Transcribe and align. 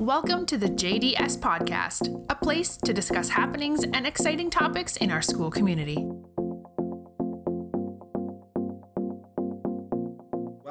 Welcome 0.00 0.46
to 0.46 0.56
the 0.56 0.66
JDS 0.66 1.40
Podcast, 1.40 2.24
a 2.30 2.34
place 2.34 2.78
to 2.78 2.94
discuss 2.94 3.28
happenings 3.28 3.84
and 3.84 4.06
exciting 4.06 4.48
topics 4.48 4.96
in 4.96 5.10
our 5.10 5.20
school 5.20 5.50
community. 5.50 5.98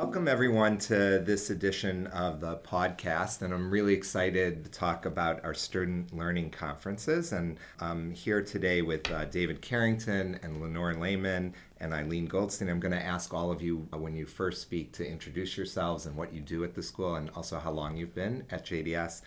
Welcome, 0.09 0.27
everyone, 0.27 0.79
to 0.79 1.19
this 1.19 1.51
edition 1.51 2.07
of 2.07 2.39
the 2.39 2.57
podcast. 2.57 3.43
And 3.43 3.53
I'm 3.53 3.69
really 3.69 3.93
excited 3.93 4.63
to 4.63 4.71
talk 4.71 5.05
about 5.05 5.45
our 5.45 5.53
student 5.53 6.11
learning 6.17 6.49
conferences. 6.49 7.31
And 7.31 7.59
I'm 7.79 8.09
here 8.09 8.41
today 8.41 8.81
with 8.81 9.11
uh, 9.11 9.25
David 9.25 9.61
Carrington 9.61 10.39
and 10.41 10.63
Lenore 10.63 10.95
Layman 10.95 11.53
and 11.79 11.93
Aileen 11.93 12.25
Goldstein. 12.25 12.69
I'm 12.69 12.79
going 12.79 12.91
to 12.91 13.05
ask 13.05 13.35
all 13.35 13.51
of 13.51 13.61
you 13.61 13.87
uh, 13.93 13.99
when 13.99 14.15
you 14.15 14.25
first 14.25 14.63
speak 14.63 14.91
to 14.93 15.07
introduce 15.07 15.55
yourselves 15.55 16.07
and 16.07 16.15
what 16.15 16.33
you 16.33 16.41
do 16.41 16.63
at 16.63 16.73
the 16.73 16.81
school 16.81 17.13
and 17.13 17.29
also 17.35 17.59
how 17.59 17.69
long 17.69 17.95
you've 17.95 18.15
been 18.15 18.43
at 18.49 18.65
JDS. 18.65 19.21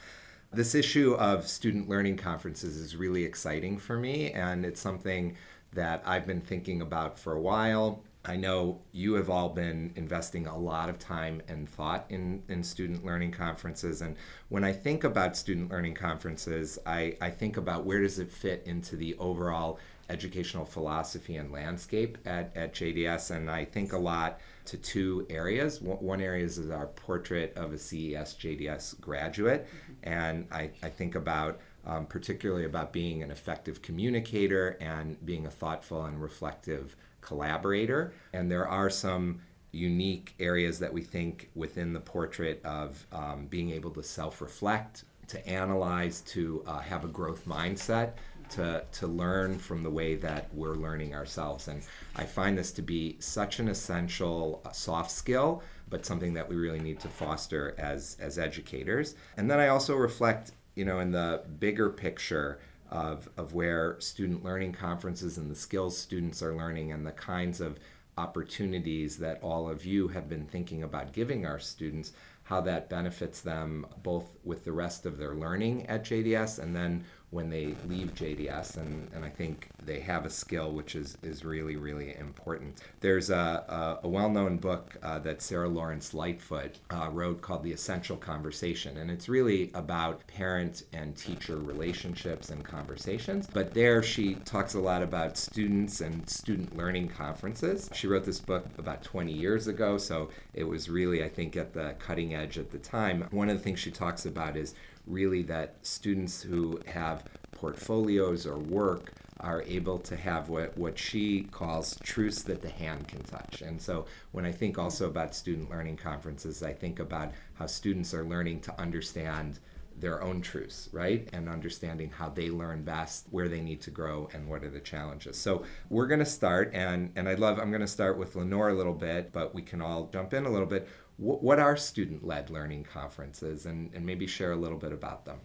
This 0.53 0.75
issue 0.75 1.15
of 1.15 1.47
student 1.47 1.89
learning 1.89 2.17
conferences 2.17 2.77
is 2.77 2.97
really 2.97 3.23
exciting 3.23 3.79
for 3.79 3.97
me, 3.97 4.33
and 4.33 4.67
it's 4.67 4.81
something 4.81 5.37
that 5.75 6.03
I've 6.05 6.27
been 6.27 6.41
thinking 6.41 6.83
about 6.83 7.21
for 7.21 7.35
a 7.35 7.41
while. 7.41 8.03
I 8.25 8.37
know 8.37 8.81
you 8.93 9.15
have 9.15 9.31
all 9.31 9.49
been 9.49 9.93
investing 9.97 10.47
a 10.47 10.57
lot 10.57 10.89
of 10.89 10.99
time 10.99 11.43
and 11.49 11.69
thought 11.69 12.07
in, 12.09 12.43
in 12.49 12.63
student 12.63 13.05
learning 13.05 13.33
conferences. 13.33 14.01
And 14.01 14.17
when 14.49 14.63
I 14.63 14.73
think 14.73 15.03
about 15.03 15.37
student 15.37 15.71
learning 15.71 15.95
conferences, 15.95 16.79
I, 16.87 17.17
I 17.21 17.31
think 17.31 17.57
about 17.57 17.85
where 17.85 18.01
does 18.01 18.21
it 18.21 18.31
fit 18.31 18.63
into 18.65 18.95
the 18.97 19.17
overall 19.17 19.81
educational 20.09 20.65
philosophy 20.65 21.37
and 21.37 21.51
landscape 21.51 22.19
at, 22.25 22.57
at 22.57 22.75
JDS. 22.75 23.35
And 23.35 23.51
I 23.51 23.65
think 23.65 23.93
a 23.93 23.99
lot 23.99 24.41
to 24.67 24.77
two 24.77 25.27
areas. 25.29 25.81
One 25.81 26.21
area 26.21 26.45
is 26.45 26.71
our 26.71 26.87
portrait 26.87 27.57
of 27.57 27.73
a 27.73 27.79
CES 27.79 28.35
JDS 28.35 29.01
graduate. 29.01 29.67
And 30.05 30.47
I, 30.53 30.71
I 30.83 30.91
think 30.91 31.17
about 31.17 31.61
um, 31.85 32.07
particularly 32.07 32.65
about 32.65 32.93
being 32.93 33.23
an 33.23 33.31
effective 33.33 33.83
communicator 33.83 34.77
and 34.81 35.25
being 35.27 35.47
a 35.47 35.51
thoughtful 35.51 36.05
and 36.05 36.23
reflective 36.23 36.95
collaborator. 37.23 38.13
And 38.35 38.51
there 38.51 38.69
are 38.69 38.91
some 38.91 39.41
unique 39.73 40.35
areas 40.39 40.79
that 40.81 40.93
we 40.93 41.01
think 41.01 41.51
within 41.55 41.95
the 41.95 42.01
portrait 42.01 42.61
of 42.65 43.07
um, 43.11 43.47
being 43.47 43.71
able 43.71 43.91
to 43.93 44.03
self 44.03 44.43
reflect, 44.43 45.05
to 45.29 45.47
analyze, 45.49 46.21
to 46.21 46.63
uh, 46.67 46.81
have 46.81 47.05
a 47.05 47.09
growth 47.09 47.47
mindset. 47.47 48.13
To, 48.51 48.85
to 48.93 49.07
learn 49.07 49.59
from 49.59 49.83
the 49.83 49.89
way 49.89 50.15
that 50.17 50.53
we're 50.53 50.75
learning 50.75 51.15
ourselves. 51.15 51.69
And 51.69 51.81
I 52.17 52.25
find 52.25 52.59
this 52.59 52.71
to 52.73 52.83
be 52.83 53.17
such 53.19 53.61
an 53.61 53.69
essential 53.69 54.61
uh, 54.67 54.73
soft 54.73 55.11
skill, 55.11 55.63
but 55.89 56.05
something 56.05 56.35
that 56.35 56.47
we 56.47 56.57
really 56.57 56.81
need 56.81 57.01
to 57.01 57.09
foster 57.09 57.75
as, 57.79 58.19
as 58.21 58.39
educators. 58.39 59.15
And 59.39 59.51
then 59.51 59.59
I 59.59 59.69
also 59.69 59.97
reflect, 59.97 60.53
you 60.75 60.85
know, 60.85 60.99
in 60.99 61.13
the 61.13 61.45
bigger 61.61 61.89
picture 61.89 62.59
of, 62.93 63.29
of 63.39 63.55
where 63.55 63.99
student 64.01 64.45
learning 64.45 64.73
conferences 64.73 65.39
and 65.39 65.51
the 65.51 65.57
skills 65.57 65.97
students 65.97 66.43
are 66.43 66.55
learning 66.55 66.93
and 66.93 67.07
the 67.07 67.13
kinds 67.13 67.61
of 67.61 67.81
opportunities 68.19 69.17
that 69.17 69.43
all 69.43 69.69
of 69.69 69.87
you 69.87 70.09
have 70.09 70.29
been 70.29 70.45
thinking 70.45 70.83
about 70.83 71.15
giving 71.15 71.47
our 71.47 71.59
students, 71.59 72.13
how 72.43 72.61
that 72.61 72.91
benefits 72.91 73.41
them 73.41 73.87
both 74.03 74.37
with 74.45 74.67
the 74.67 74.73
rest 74.73 75.07
of 75.07 75.17
their 75.17 75.35
learning 75.35 75.87
at 75.87 76.05
JDS 76.05 76.59
and 76.59 76.77
then 76.77 77.03
when 77.33 77.49
they 77.49 77.75
leave 77.89 78.15
JDS, 78.15 78.77
and, 78.77 79.09
and 79.15 79.25
I 79.25 79.31
think 79.31 79.69
they 79.85 80.01
have 80.01 80.27
a 80.27 80.31
skill 80.31 80.71
which 80.73 80.95
is, 80.95 81.17
is 81.23 81.47
really, 81.47 81.77
really 81.77 82.15
important. 82.17 82.83
There's 83.01 83.31
a, 83.31 83.99
a, 84.03 84.07
a 84.07 84.09
well 84.09 84.29
known 84.29 84.59
book 84.59 84.97
uh, 85.03 85.19
that 85.21 85.41
Sara 85.41 85.69
Lawrence 85.69 86.13
Lightfoot 86.13 86.79
uh, 86.91 87.09
wrote 87.11 87.41
called 87.41 87.63
The 87.63 87.73
Essential 87.73 88.19
Conversation, 88.19 88.99
and 88.99 89.11
it's 89.11 89.31
really 89.31 89.71
about 89.75 90.27
parent 90.27 90.85
and 90.93 91.17
teacher 91.17 91.57
relationships 91.57 92.51
and 92.51 92.63
conversations. 92.63 93.49
But 93.51 93.73
there 93.73 94.03
she 94.03 94.35
talks 94.35 94.75
a 94.75 94.81
lot 94.81 95.03
about 95.03 95.39
students 95.39 96.03
and 96.03 96.29
student 96.29 96.77
learning 96.77 97.09
conferences. 97.09 97.89
She 97.95 98.09
wrote 98.09 98.25
this 98.25 98.41
book 98.41 98.67
about 98.77 99.03
20 99.03 99.33
years 99.33 99.69
ago, 99.69 99.97
so 99.97 100.29
it 100.53 100.65
was 100.65 100.91
really, 100.91 101.25
I 101.25 101.31
think, 101.31 101.57
at 101.57 101.73
the 101.73 101.95
cutting 101.99 102.35
edge 102.35 102.59
at 102.59 102.71
the 102.71 102.79
time. 102.79 103.27
One 103.31 103.49
of 103.49 103.57
the 103.57 103.63
things 103.65 103.81
she 103.81 103.91
talks 103.91 104.27
about 104.27 104.55
is 104.59 104.75
really 105.07 105.43
that 105.43 105.77
students 105.83 106.43
who 106.43 106.81
have 106.87 107.25
portfolios 107.53 108.47
or 108.47 108.59
work 108.59 109.13
are 109.41 109.63
able 109.63 109.99
to 109.99 110.17
have 110.17 110.49
what, 110.49 110.77
what 110.79 110.97
she 110.97 111.43
calls 111.51 111.99
truths 112.03 112.43
that 112.45 112.63
the 112.63 112.69
hand 112.69 113.09
can 113.09 113.23
touch. 113.25 113.63
And 113.63 113.81
so 113.81 114.07
when 114.31 114.45
I 114.45 114.53
think 114.53 114.79
also 114.79 115.09
about 115.09 115.35
student 115.35 115.69
learning 115.69 115.97
conferences, 115.97 116.63
I 116.63 116.73
think 116.73 117.01
about 117.01 117.33
how 117.55 117.67
students 117.67 118.15
are 118.15 118.25
learning 118.25 118.61
to 118.61 118.81
understand 118.81 119.59
their 119.99 120.23
own 120.23 120.41
truths, 120.41 120.89
right? 120.93 121.29
And 121.33 121.49
understanding 121.49 122.11
how 122.11 122.29
they 122.29 122.51
learn 122.51 122.83
best, 122.83 123.27
where 123.31 123.49
they 123.49 123.61
need 123.61 123.81
to 123.83 123.91
grow, 123.91 124.29
and 124.33 124.49
what 124.49 124.65
are 124.65 124.71
the 124.71 124.81
challenges. 124.81 125.37
So 125.37 125.65
we're 125.91 126.07
going 126.07 126.21
to 126.21 126.27
start, 126.27 126.71
and 126.73 127.13
and 127.15 127.29
I 127.29 127.35
love. 127.35 127.59
I'm 127.59 127.71
going 127.71 127.83
to 127.83 127.87
start 127.87 128.17
with 128.19 128.35
Lenore 128.35 128.71
a 128.71 128.75
little 128.75 128.95
bit, 128.95 129.33
but 129.33 129.55
we 129.55 129.63
can 129.63 129.83
all 129.83 130.09
jump 130.13 130.33
in 130.35 130.47
a 130.47 130.51
little 130.51 130.67
bit 130.67 130.89
what 131.23 131.59
are 131.59 131.77
student-led 131.77 132.51
learning 132.51 132.85
conferences? 132.85 133.67
And, 133.67 133.93
and 133.95 134.05
maybe 134.05 134.27
share 134.27 134.53
a 134.53 134.57
little 134.57 134.79
bit 134.79 134.93
about 134.93 135.25
them. 135.25 135.39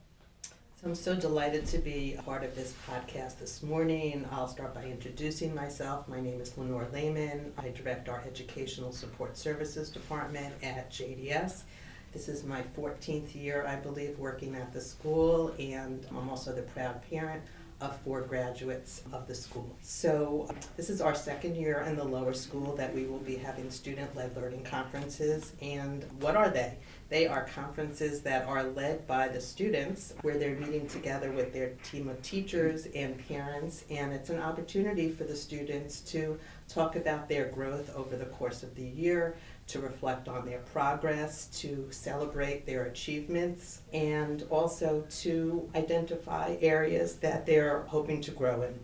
So 0.79 0.85
i'm 0.85 0.95
so 0.95 1.15
delighted 1.15 1.65
to 1.67 1.79
be 1.79 2.15
a 2.19 2.21
part 2.21 2.43
of 2.43 2.55
this 2.55 2.75
podcast 2.87 3.39
this 3.39 3.63
morning. 3.63 4.27
I'll 4.31 4.47
start 4.47 4.75
by 4.75 4.83
introducing 4.85 5.55
myself. 5.55 6.07
My 6.07 6.21
name 6.21 6.39
is 6.39 6.55
lenore 6.55 6.87
layman 6.93 7.51
i 7.57 7.69
direct 7.69 8.09
our 8.09 8.23
educational 8.27 8.91
support 8.91 9.35
services 9.35 9.89
department 9.89 10.53
at 10.61 10.91
jds 10.91 11.63
this 12.13 12.29
is 12.29 12.43
my 12.43 12.61
14th 12.77 13.33
year 13.35 13.65
i 13.67 13.75
believe 13.75 14.17
working 14.19 14.55
at 14.55 14.71
the 14.71 14.81
school 14.81 15.53
and 15.59 16.05
i'm 16.11 16.29
also 16.29 16.53
the 16.53 16.61
proud 16.61 17.01
parent 17.09 17.41
of 17.79 17.95
four 18.01 18.21
graduates 18.21 19.03
of 19.13 19.27
the 19.27 19.35
school. 19.35 19.75
So 19.81 20.49
this 20.75 20.89
is 20.89 20.99
our 20.99 21.13
second 21.13 21.55
year 21.55 21.81
in 21.87 21.95
the 21.95 22.03
lower 22.03 22.33
school 22.33 22.75
that 22.75 22.93
we 22.93 23.05
will 23.05 23.19
be 23.19 23.35
having 23.35 23.69
student-led 23.69 24.35
learning 24.35 24.63
conferences. 24.63 25.53
And 25.61 26.03
what 26.19 26.35
are 26.35 26.49
they? 26.49 26.77
They 27.09 27.27
are 27.27 27.45
conferences 27.45 28.21
that 28.21 28.47
are 28.47 28.63
led 28.63 29.07
by 29.07 29.27
the 29.27 29.39
students 29.39 30.13
where 30.23 30.37
they're 30.37 30.57
meeting 30.57 30.87
together 30.87 31.31
with 31.31 31.53
their 31.53 31.69
team 31.83 32.09
of 32.09 32.21
teachers 32.21 32.87
and 32.95 33.25
parents. 33.27 33.83
And 33.89 34.11
it's 34.11 34.29
an 34.29 34.39
opportunity 34.39 35.09
for 35.11 35.23
the 35.23 35.35
students 35.35 36.01
to 36.01 36.39
talk 36.67 36.95
about 36.95 37.29
their 37.29 37.45
growth 37.45 37.95
over 37.95 38.17
the 38.17 38.25
course 38.25 38.63
of 38.63 38.75
the 38.75 38.83
year, 38.83 39.37
to 39.67 39.79
reflect 39.79 40.27
on 40.27 40.45
their 40.45 40.59
progress, 40.59 41.47
to 41.47 41.87
celebrate 41.91 42.65
their 42.65 42.85
achievements, 42.85 43.81
and 43.93 44.45
also 44.49 45.05
to 45.09 45.69
identify 45.75 46.55
areas 46.61 47.17
that 47.17 47.45
they're 47.45 47.81
hoping 47.83 48.21
to 48.21 48.31
grow 48.31 48.61
in. 48.61 48.79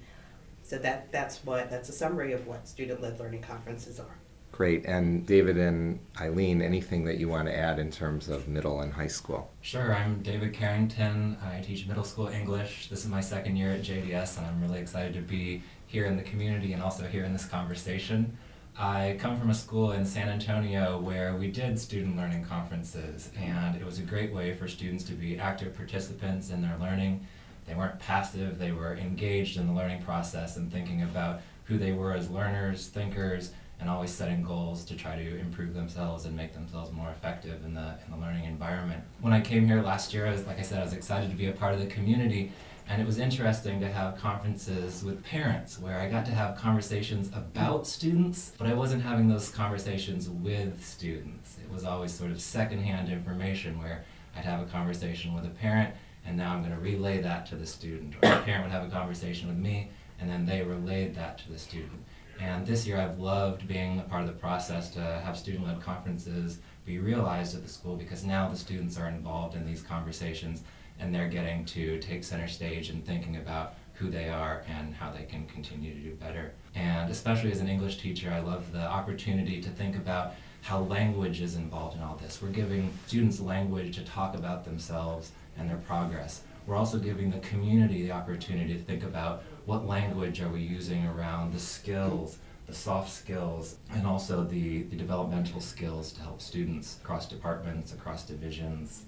So 0.64 0.78
that, 0.80 1.12
that's 1.12 1.44
what 1.46 1.70
that's 1.70 1.90
a 1.90 1.94
summary 1.94 2.34
of 2.34 2.48
what 2.48 2.68
student-led 2.68 3.20
learning 3.20 3.42
conferences 3.42 4.00
are. 4.00 4.18
Great. 4.54 4.86
And 4.86 5.26
David 5.26 5.58
and 5.58 6.00
Aileen, 6.22 6.62
anything 6.62 7.06
that 7.06 7.18
you 7.18 7.28
want 7.28 7.48
to 7.48 7.58
add 7.58 7.80
in 7.80 7.90
terms 7.90 8.30
of 8.30 8.48
middle 8.48 8.82
and 8.82 8.94
high 8.94 9.08
school? 9.08 9.52
Sure. 9.62 9.96
I'm 9.96 10.22
David 10.22 10.54
Carrington. 10.54 11.38
I 11.44 11.60
teach 11.62 11.88
middle 11.88 12.04
school 12.04 12.28
English. 12.28 12.88
This 12.88 13.04
is 13.04 13.10
my 13.10 13.20
second 13.20 13.56
year 13.56 13.72
at 13.72 13.82
JDS, 13.82 14.38
and 14.38 14.46
I'm 14.46 14.62
really 14.62 14.80
excited 14.80 15.16
to 15.16 15.22
be 15.22 15.64
here 15.88 16.06
in 16.06 16.18
the 16.18 16.22
community 16.22 16.74
and 16.74 16.84
also 16.84 17.04
here 17.08 17.24
in 17.24 17.34
this 17.34 17.46
conversation. 17.46 18.38
I 18.78 19.18
come 19.20 19.40
from 19.40 19.52
a 19.52 19.54
school 19.54 19.92
in 19.92 20.04
San 20.04 20.30
Antonio 20.30 21.00
where 21.00 21.36
we 21.36 21.52
did 21.52 21.80
student 21.80 22.18
learning 22.18 22.46
conferences, 22.46 23.30
and 23.40 23.76
it 23.76 23.86
was 23.86 24.00
a 24.00 24.02
great 24.02 24.34
way 24.34 24.54
for 24.56 24.68
students 24.68 25.04
to 25.06 25.14
be 25.14 25.38
active 25.38 25.76
participants 25.76 26.50
in 26.50 26.62
their 26.62 26.76
learning. 26.82 27.26
They 27.68 27.76
weren't 27.76 28.00
passive, 28.00 28.58
they 28.58 28.72
were 28.72 28.96
engaged 28.96 29.58
in 29.58 29.68
the 29.68 29.74
learning 29.74 30.02
process 30.02 30.58
and 30.58 30.72
thinking 30.72 31.04
about 31.04 31.42
who 31.66 31.78
they 31.78 31.92
were 31.92 32.14
as 32.14 32.32
learners, 32.32 32.88
thinkers, 32.88 33.52
and 33.80 33.90
always 33.90 34.12
setting 34.12 34.42
goals 34.42 34.84
to 34.86 34.96
try 34.96 35.16
to 35.16 35.40
improve 35.40 35.76
themselves 35.76 36.26
and 36.26 36.36
make 36.36 36.54
themselves 36.54 36.92
more 36.92 37.10
effective 37.12 37.64
in 37.66 37.76
the, 37.76 37.96
in 38.06 38.12
the 38.12 38.18
learning 38.18 38.46
environment. 38.46 39.04
When 39.22 39.34
I 39.34 39.42
came 39.42 39.68
here 39.68 39.84
last 39.84 40.14
year, 40.14 40.26
I 40.26 40.32
was, 40.32 40.48
like 40.48 40.58
I 40.58 40.64
said, 40.64 40.80
I 40.80 40.84
was 40.84 40.94
excited 40.94 41.30
to 41.30 41.36
be 41.36 41.48
a 41.48 41.52
part 41.52 41.74
of 41.74 41.80
the 41.80 41.88
community 41.88 42.52
and 42.88 43.02
it 43.02 43.06
was 43.06 43.18
interesting 43.18 43.80
to 43.80 43.90
have 43.90 44.18
conferences 44.18 45.04
with 45.04 45.24
parents 45.24 45.80
where 45.80 46.00
I 46.00 46.10
got 46.10 46.26
to 46.26 46.32
have 46.32 46.58
conversations 46.58 47.30
about 47.30 47.88
students, 47.88 48.52
but 48.58 48.68
I 48.68 48.74
wasn't 48.74 49.02
having 49.04 49.28
those 49.28 49.50
conversations 49.50 50.30
with 50.30 50.84
students. 50.84 51.58
It 51.64 51.72
was 51.72 51.86
always 51.86 52.14
sort 52.14 52.32
of 52.32 52.42
secondhand 52.42 53.10
information 53.10 53.80
where 53.80 54.04
I'd 54.36 54.46
have 54.46 54.62
a 54.62 54.66
conversation 54.66 55.34
with 55.34 55.46
a 55.46 55.50
parent, 55.50 55.94
and 56.26 56.36
now 56.36 56.54
I'm 56.54 56.62
going 56.62 56.74
to 56.74 56.80
relay 56.80 57.22
that 57.22 57.46
to 57.48 57.56
the 57.56 57.66
student. 57.66 58.16
Or 58.16 58.30
the 58.30 58.42
parent 58.42 58.64
would 58.64 58.72
have 58.72 58.88
a 58.88 58.92
conversation 58.92 59.48
with 59.48 59.58
me, 59.58 59.90
and 60.20 60.30
then 60.30 60.46
they 60.46 60.62
relayed 60.62 61.16
that 61.16 61.38
to 61.40 61.52
the 61.52 61.60
student. 61.60 62.04
And 62.42 62.66
this 62.66 62.86
year 62.86 63.00
I've 63.00 63.20
loved 63.20 63.68
being 63.68 64.00
a 64.00 64.04
part 64.04 64.24
of 64.24 64.28
the 64.28 64.34
process 64.34 64.90
to 64.92 65.00
have 65.00 65.38
student 65.38 65.66
led 65.66 65.82
conferences 65.82 66.60
be 66.86 67.00
realized 67.00 67.56
at 67.56 67.64
the 67.64 67.70
school 67.70 67.96
because 67.96 68.26
now 68.26 68.50
the 68.50 68.58
students 68.58 68.98
are 68.98 69.08
involved 69.08 69.56
in 69.56 69.66
these 69.66 69.82
conversations 69.82 70.64
and 71.00 71.14
they're 71.14 71.30
getting 71.30 71.66
to 71.66 72.00
take 72.00 72.24
center 72.24 72.48
stage 72.48 72.90
and 72.90 73.06
thinking 73.06 73.38
about 73.38 73.76
who 73.94 74.10
they 74.10 74.30
are 74.30 74.64
and 74.68 74.94
how 74.94 75.12
they 75.12 75.24
can 75.24 75.46
continue 75.48 75.94
to 75.94 76.00
do 76.00 76.16
better. 76.16 76.54
And 76.76 77.12
especially 77.12 77.52
as 77.52 77.60
an 77.60 77.68
English 77.68 77.98
teacher, 78.00 78.32
I 78.32 78.40
love 78.40 78.72
the 78.72 78.82
opportunity 78.82 79.62
to 79.62 79.70
think 79.70 79.96
about 79.96 80.34
how 80.62 80.80
language 80.80 81.42
is 81.42 81.56
involved 81.56 81.96
in 81.96 82.02
all 82.02 82.16
this. 82.16 82.42
We're 82.42 82.50
giving 82.50 82.92
students 83.06 83.40
language 83.40 83.96
to 83.98 84.06
talk 84.06 84.34
about 84.36 84.64
themselves 84.66 85.32
and 85.58 85.70
their 85.70 85.78
progress. 85.78 86.42
We're 86.66 86.78
also 86.78 86.98
giving 86.98 87.30
the 87.30 87.40
community 87.40 88.04
the 88.04 88.12
opportunity 88.12 88.74
to 88.74 88.80
think 88.80 89.04
about 89.04 89.44
what 89.66 89.86
language 89.86 90.42
are 90.42 90.48
we 90.48 90.62
using 90.62 91.06
around 91.06 91.54
the 91.54 91.60
skills, 91.60 92.38
the 92.66 92.74
soft 92.74 93.12
skills, 93.12 93.76
and 93.92 94.08
also 94.08 94.44
the, 94.44 94.84
the 94.84 94.96
developmental 94.96 95.60
skills 95.60 96.14
to 96.14 96.22
help 96.22 96.42
students 96.42 96.98
across 97.04 97.28
departments, 97.28 97.94
across 97.94 98.24
divisions. 98.24 99.04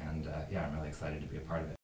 And 0.00 0.26
uh, 0.26 0.42
yeah, 0.50 0.66
I'm 0.66 0.76
really 0.76 0.88
excited 0.88 1.20
to 1.20 1.26
be 1.26 1.36
a 1.36 1.40
part 1.40 1.62
of 1.62 1.70
it. 1.70 1.76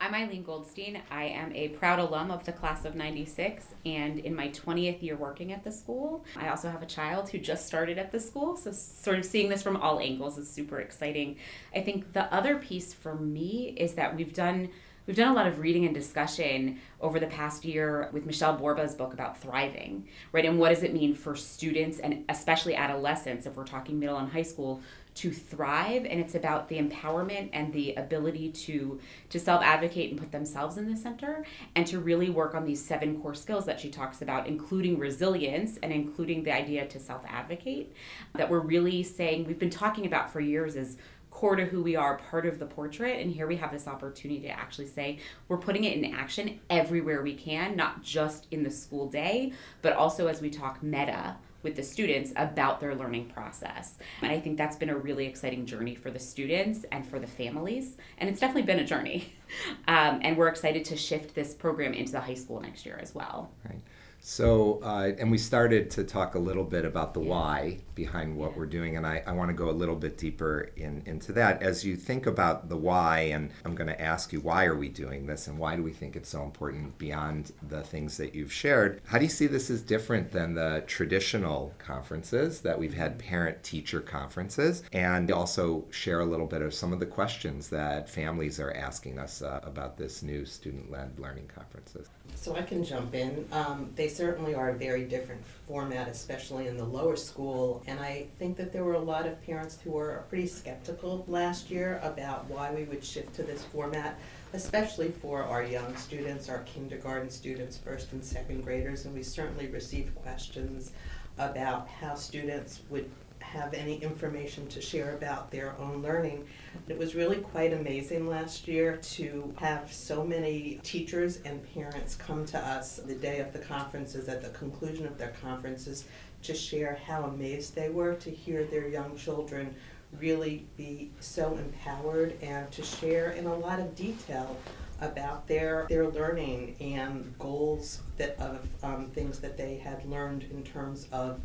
I'm 0.00 0.14
Aileen 0.14 0.44
Goldstein. 0.44 1.02
I 1.10 1.24
am 1.24 1.52
a 1.54 1.70
proud 1.70 1.98
alum 1.98 2.30
of 2.30 2.44
the 2.44 2.52
class 2.52 2.84
of 2.84 2.94
96 2.94 3.66
and 3.84 4.20
in 4.20 4.32
my 4.34 4.48
20th 4.50 5.02
year 5.02 5.16
working 5.16 5.52
at 5.52 5.64
the 5.64 5.72
school. 5.72 6.24
I 6.36 6.50
also 6.50 6.70
have 6.70 6.82
a 6.82 6.86
child 6.86 7.28
who 7.28 7.38
just 7.38 7.66
started 7.66 7.98
at 7.98 8.12
the 8.12 8.20
school, 8.20 8.56
so 8.56 8.70
sort 8.70 9.18
of 9.18 9.24
seeing 9.24 9.48
this 9.48 9.60
from 9.60 9.76
all 9.76 9.98
angles 9.98 10.38
is 10.38 10.48
super 10.48 10.78
exciting. 10.78 11.36
I 11.74 11.80
think 11.80 12.12
the 12.12 12.32
other 12.32 12.58
piece 12.58 12.94
for 12.94 13.16
me 13.16 13.74
is 13.76 13.94
that 13.94 14.14
we've 14.14 14.32
done 14.32 14.68
We've 15.08 15.16
done 15.16 15.32
a 15.32 15.34
lot 15.34 15.46
of 15.46 15.60
reading 15.60 15.86
and 15.86 15.94
discussion 15.94 16.80
over 17.00 17.18
the 17.18 17.28
past 17.28 17.64
year 17.64 18.10
with 18.12 18.26
Michele 18.26 18.58
Borba's 18.58 18.94
book 18.94 19.14
about 19.14 19.40
thriving, 19.40 20.06
right? 20.32 20.44
And 20.44 20.58
what 20.58 20.68
does 20.68 20.82
it 20.82 20.92
mean 20.92 21.14
for 21.14 21.34
students 21.34 21.98
and 21.98 22.26
especially 22.28 22.76
adolescents, 22.76 23.46
if 23.46 23.56
we're 23.56 23.64
talking 23.64 23.98
middle 23.98 24.18
and 24.18 24.30
high 24.30 24.42
school, 24.42 24.82
to 25.14 25.32
thrive 25.32 26.04
and 26.04 26.20
it's 26.20 26.36
about 26.36 26.68
the 26.68 26.78
empowerment 26.78 27.48
and 27.52 27.72
the 27.72 27.92
ability 27.94 28.50
to 28.50 29.00
to 29.30 29.40
self-advocate 29.40 30.10
and 30.10 30.20
put 30.20 30.30
themselves 30.30 30.76
in 30.76 30.88
the 30.88 30.96
center 30.96 31.44
and 31.74 31.84
to 31.88 31.98
really 31.98 32.30
work 32.30 32.54
on 32.54 32.64
these 32.64 32.84
seven 32.84 33.20
core 33.20 33.34
skills 33.34 33.66
that 33.66 33.80
she 33.80 33.90
talks 33.90 34.22
about 34.22 34.46
including 34.46 34.96
resilience 34.96 35.76
and 35.82 35.92
including 35.92 36.44
the 36.44 36.52
idea 36.52 36.86
to 36.86 37.00
self-advocate 37.00 37.92
that 38.34 38.48
we're 38.48 38.60
really 38.60 39.02
saying 39.02 39.44
we've 39.44 39.58
been 39.58 39.68
talking 39.68 40.06
about 40.06 40.32
for 40.32 40.38
years 40.38 40.76
is 40.76 40.98
core 41.38 41.54
to 41.54 41.64
who 41.64 41.84
we 41.84 41.94
are, 41.94 42.16
part 42.16 42.46
of 42.46 42.58
the 42.58 42.66
portrait. 42.66 43.20
And 43.20 43.30
here 43.30 43.46
we 43.46 43.54
have 43.54 43.70
this 43.70 43.86
opportunity 43.86 44.40
to 44.40 44.48
actually 44.48 44.88
say 44.88 45.20
we're 45.46 45.56
putting 45.56 45.84
it 45.84 45.96
in 45.96 46.12
action 46.12 46.58
everywhere 46.68 47.22
we 47.22 47.32
can, 47.32 47.76
not 47.76 48.02
just 48.02 48.48
in 48.50 48.64
the 48.64 48.70
school 48.72 49.08
day, 49.08 49.52
but 49.80 49.92
also 49.92 50.26
as 50.26 50.40
we 50.40 50.50
talk 50.50 50.82
meta 50.82 51.36
with 51.62 51.76
the 51.76 51.82
students 51.84 52.32
about 52.34 52.80
their 52.80 52.96
learning 52.96 53.26
process. 53.26 53.98
And 54.20 54.32
I 54.32 54.40
think 54.40 54.58
that's 54.58 54.74
been 54.74 54.90
a 54.90 54.98
really 54.98 55.26
exciting 55.26 55.64
journey 55.64 55.94
for 55.94 56.10
the 56.10 56.18
students 56.18 56.84
and 56.90 57.06
for 57.06 57.20
the 57.20 57.26
families. 57.28 57.96
And 58.18 58.28
it's 58.28 58.40
definitely 58.40 58.62
been 58.62 58.80
a 58.80 58.86
journey. 58.86 59.34
Um, 59.88 60.20
and 60.22 60.36
we're 60.36 60.48
excited 60.48 60.84
to 60.84 60.96
shift 60.96 61.34
this 61.34 61.54
program 61.54 61.94
into 61.94 62.12
the 62.12 62.20
high 62.20 62.34
school 62.34 62.60
next 62.60 62.84
year 62.84 62.98
as 63.00 63.14
well. 63.14 63.50
Right. 63.64 63.80
So, 64.20 64.80
uh, 64.82 65.12
and 65.18 65.30
we 65.30 65.38
started 65.38 65.90
to 65.92 66.04
talk 66.04 66.34
a 66.34 66.38
little 66.38 66.64
bit 66.64 66.84
about 66.84 67.14
the 67.14 67.20
why 67.20 67.78
behind 67.94 68.36
what 68.36 68.56
we're 68.56 68.66
doing, 68.66 68.96
and 68.96 69.06
I, 69.06 69.22
I 69.26 69.32
want 69.32 69.48
to 69.48 69.54
go 69.54 69.70
a 69.70 69.72
little 69.72 69.96
bit 69.96 70.18
deeper 70.18 70.70
in, 70.76 71.02
into 71.06 71.32
that. 71.32 71.62
As 71.62 71.84
you 71.84 71.96
think 71.96 72.26
about 72.26 72.68
the 72.68 72.76
why, 72.76 73.20
and 73.20 73.50
I'm 73.64 73.74
going 73.74 73.88
to 73.88 74.00
ask 74.00 74.32
you, 74.32 74.40
why 74.40 74.66
are 74.66 74.76
we 74.76 74.88
doing 74.88 75.26
this, 75.26 75.46
and 75.46 75.58
why 75.58 75.76
do 75.76 75.82
we 75.82 75.92
think 75.92 76.14
it's 76.14 76.28
so 76.28 76.42
important 76.42 76.98
beyond 76.98 77.52
the 77.68 77.82
things 77.82 78.16
that 78.18 78.34
you've 78.34 78.52
shared? 78.52 79.00
How 79.06 79.18
do 79.18 79.24
you 79.24 79.30
see 79.30 79.46
this 79.46 79.70
as 79.70 79.80
different 79.82 80.30
than 80.30 80.54
the 80.54 80.84
traditional 80.86 81.74
conferences 81.78 82.60
that 82.60 82.78
we've 82.78 82.94
had 82.94 83.18
parent 83.18 83.62
teacher 83.62 84.00
conferences? 84.00 84.82
And 84.92 85.30
also 85.30 85.84
share 85.90 86.20
a 86.20 86.26
little 86.26 86.46
bit 86.46 86.62
of 86.62 86.74
some 86.74 86.92
of 86.92 87.00
the 87.00 87.06
questions 87.06 87.68
that 87.70 88.08
families 88.08 88.60
are 88.60 88.72
asking 88.72 89.18
us 89.18 89.42
uh, 89.42 89.60
about 89.62 89.96
this 89.96 90.22
new 90.22 90.44
student 90.44 90.90
led 90.90 91.18
learning 91.18 91.50
conferences. 91.54 92.08
So 92.34 92.54
I 92.54 92.62
can 92.62 92.84
jump 92.84 93.14
in. 93.14 93.48
Um, 93.52 93.90
they 93.96 94.08
certainly 94.18 94.52
are 94.52 94.70
a 94.70 94.74
very 94.74 95.04
different 95.04 95.40
format, 95.68 96.08
especially 96.08 96.66
in 96.66 96.76
the 96.76 96.84
lower 96.84 97.14
school. 97.14 97.84
And 97.86 98.00
I 98.00 98.26
think 98.40 98.56
that 98.56 98.72
there 98.72 98.82
were 98.82 98.94
a 98.94 98.98
lot 98.98 99.26
of 99.26 99.40
parents 99.46 99.78
who 99.80 99.92
were 99.92 100.24
pretty 100.28 100.48
skeptical 100.48 101.24
last 101.28 101.70
year 101.70 102.00
about 102.02 102.46
why 102.46 102.74
we 102.74 102.82
would 102.82 103.04
shift 103.04 103.32
to 103.36 103.44
this 103.44 103.62
format, 103.66 104.18
especially 104.54 105.12
for 105.12 105.44
our 105.44 105.62
young 105.62 105.94
students, 105.94 106.48
our 106.48 106.64
kindergarten 106.64 107.30
students, 107.30 107.76
first 107.76 108.10
and 108.10 108.24
second 108.24 108.64
graders. 108.64 109.04
And 109.04 109.14
we 109.14 109.22
certainly 109.22 109.68
received 109.68 110.12
questions 110.16 110.90
about 111.38 111.86
how 111.86 112.16
students 112.16 112.80
would 112.90 113.08
have 113.48 113.74
any 113.74 113.96
information 113.96 114.66
to 114.68 114.80
share 114.80 115.14
about 115.14 115.50
their 115.50 115.76
own 115.78 116.02
learning. 116.02 116.46
It 116.88 116.98
was 116.98 117.14
really 117.14 117.36
quite 117.36 117.72
amazing 117.72 118.26
last 118.26 118.68
year 118.68 118.96
to 118.96 119.54
have 119.56 119.92
so 119.92 120.24
many 120.24 120.80
teachers 120.82 121.40
and 121.44 121.62
parents 121.74 122.14
come 122.14 122.44
to 122.46 122.58
us 122.58 122.96
the 122.96 123.14
day 123.14 123.40
of 123.40 123.52
the 123.52 123.58
conferences, 123.58 124.28
at 124.28 124.42
the 124.42 124.50
conclusion 124.50 125.06
of 125.06 125.18
their 125.18 125.32
conferences, 125.42 126.04
to 126.42 126.54
share 126.54 127.00
how 127.04 127.24
amazed 127.24 127.74
they 127.74 127.88
were 127.88 128.14
to 128.14 128.30
hear 128.30 128.64
their 128.64 128.88
young 128.88 129.16
children 129.16 129.74
really 130.20 130.64
be 130.76 131.10
so 131.20 131.56
empowered 131.56 132.34
and 132.42 132.70
to 132.72 132.82
share 132.82 133.30
in 133.32 133.46
a 133.46 133.54
lot 133.54 133.78
of 133.78 133.94
detail 133.94 134.56
about 135.00 135.46
their 135.46 135.86
their 135.88 136.08
learning 136.08 136.74
and 136.80 137.32
goals 137.38 138.02
that 138.16 138.38
of 138.40 138.66
um, 138.82 139.06
things 139.14 139.38
that 139.38 139.56
they 139.56 139.76
had 139.76 140.04
learned 140.06 140.44
in 140.50 140.62
terms 140.62 141.06
of 141.12 141.40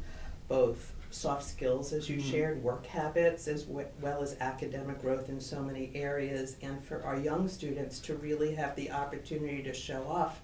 both 0.48 0.94
soft 1.14 1.44
skills, 1.44 1.94
as 1.94 2.10
you 2.10 2.18
mm-hmm. 2.18 2.32
shared, 2.32 2.64
work 2.64 2.86
habits, 2.86 3.48
as 3.48 3.66
well 3.68 4.22
as 4.22 4.36
academic 4.40 5.02
growth 5.02 5.30
in 5.30 5.40
so 5.40 5.62
many 5.62 5.92
areas, 5.94 6.58
and 6.62 6.84
for 6.84 7.04
our 7.04 7.18
young 7.18 7.48
students 7.48 8.00
to 8.00 8.16
really 8.16 8.54
have 8.56 8.76
the 8.76 8.92
opportunity 8.92 9.62
to 9.64 9.74
show 9.74 10.04
off 10.08 10.42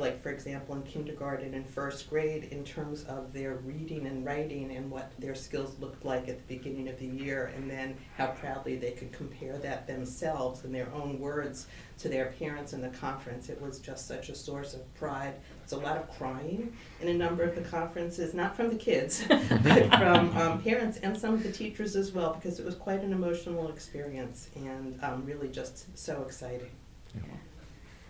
like 0.00 0.20
for 0.22 0.30
example 0.30 0.74
in 0.74 0.82
kindergarten 0.82 1.54
and 1.54 1.68
first 1.68 2.08
grade 2.08 2.44
in 2.44 2.64
terms 2.64 3.04
of 3.04 3.32
their 3.32 3.56
reading 3.56 4.06
and 4.06 4.24
writing 4.24 4.74
and 4.74 4.90
what 4.90 5.12
their 5.18 5.34
skills 5.34 5.78
looked 5.78 6.04
like 6.04 6.28
at 6.28 6.38
the 6.38 6.56
beginning 6.56 6.88
of 6.88 6.98
the 6.98 7.06
year 7.06 7.52
and 7.54 7.70
then 7.70 7.96
how 8.16 8.26
proudly 8.26 8.76
they 8.76 8.92
could 8.92 9.12
compare 9.12 9.58
that 9.58 9.86
themselves 9.86 10.64
in 10.64 10.72
their 10.72 10.92
own 10.92 11.18
words 11.20 11.66
to 11.98 12.08
their 12.08 12.32
parents 12.38 12.72
in 12.72 12.80
the 12.80 12.88
conference. 12.88 13.50
It 13.50 13.60
was 13.60 13.78
just 13.78 14.08
such 14.08 14.30
a 14.30 14.34
source 14.34 14.72
of 14.72 14.94
pride. 14.94 15.34
It's 15.62 15.72
a 15.72 15.76
lot 15.76 15.98
of 15.98 16.10
crying 16.16 16.72
in 17.00 17.08
a 17.08 17.14
number 17.14 17.42
of 17.44 17.54
the 17.54 17.60
conferences 17.60 18.32
not 18.32 18.56
from 18.56 18.70
the 18.70 18.76
kids 18.76 19.22
but 19.28 19.88
from 19.90 20.36
um, 20.36 20.62
parents 20.62 20.98
and 20.98 21.16
some 21.16 21.34
of 21.34 21.42
the 21.42 21.52
teachers 21.52 21.94
as 21.94 22.12
well 22.12 22.34
because 22.34 22.58
it 22.58 22.64
was 22.64 22.74
quite 22.74 23.02
an 23.02 23.12
emotional 23.12 23.68
experience 23.68 24.48
and 24.56 24.98
um, 25.02 25.24
really 25.24 25.48
just 25.48 25.96
so 25.96 26.22
exciting. 26.22 26.70
Yeah. 27.14 27.22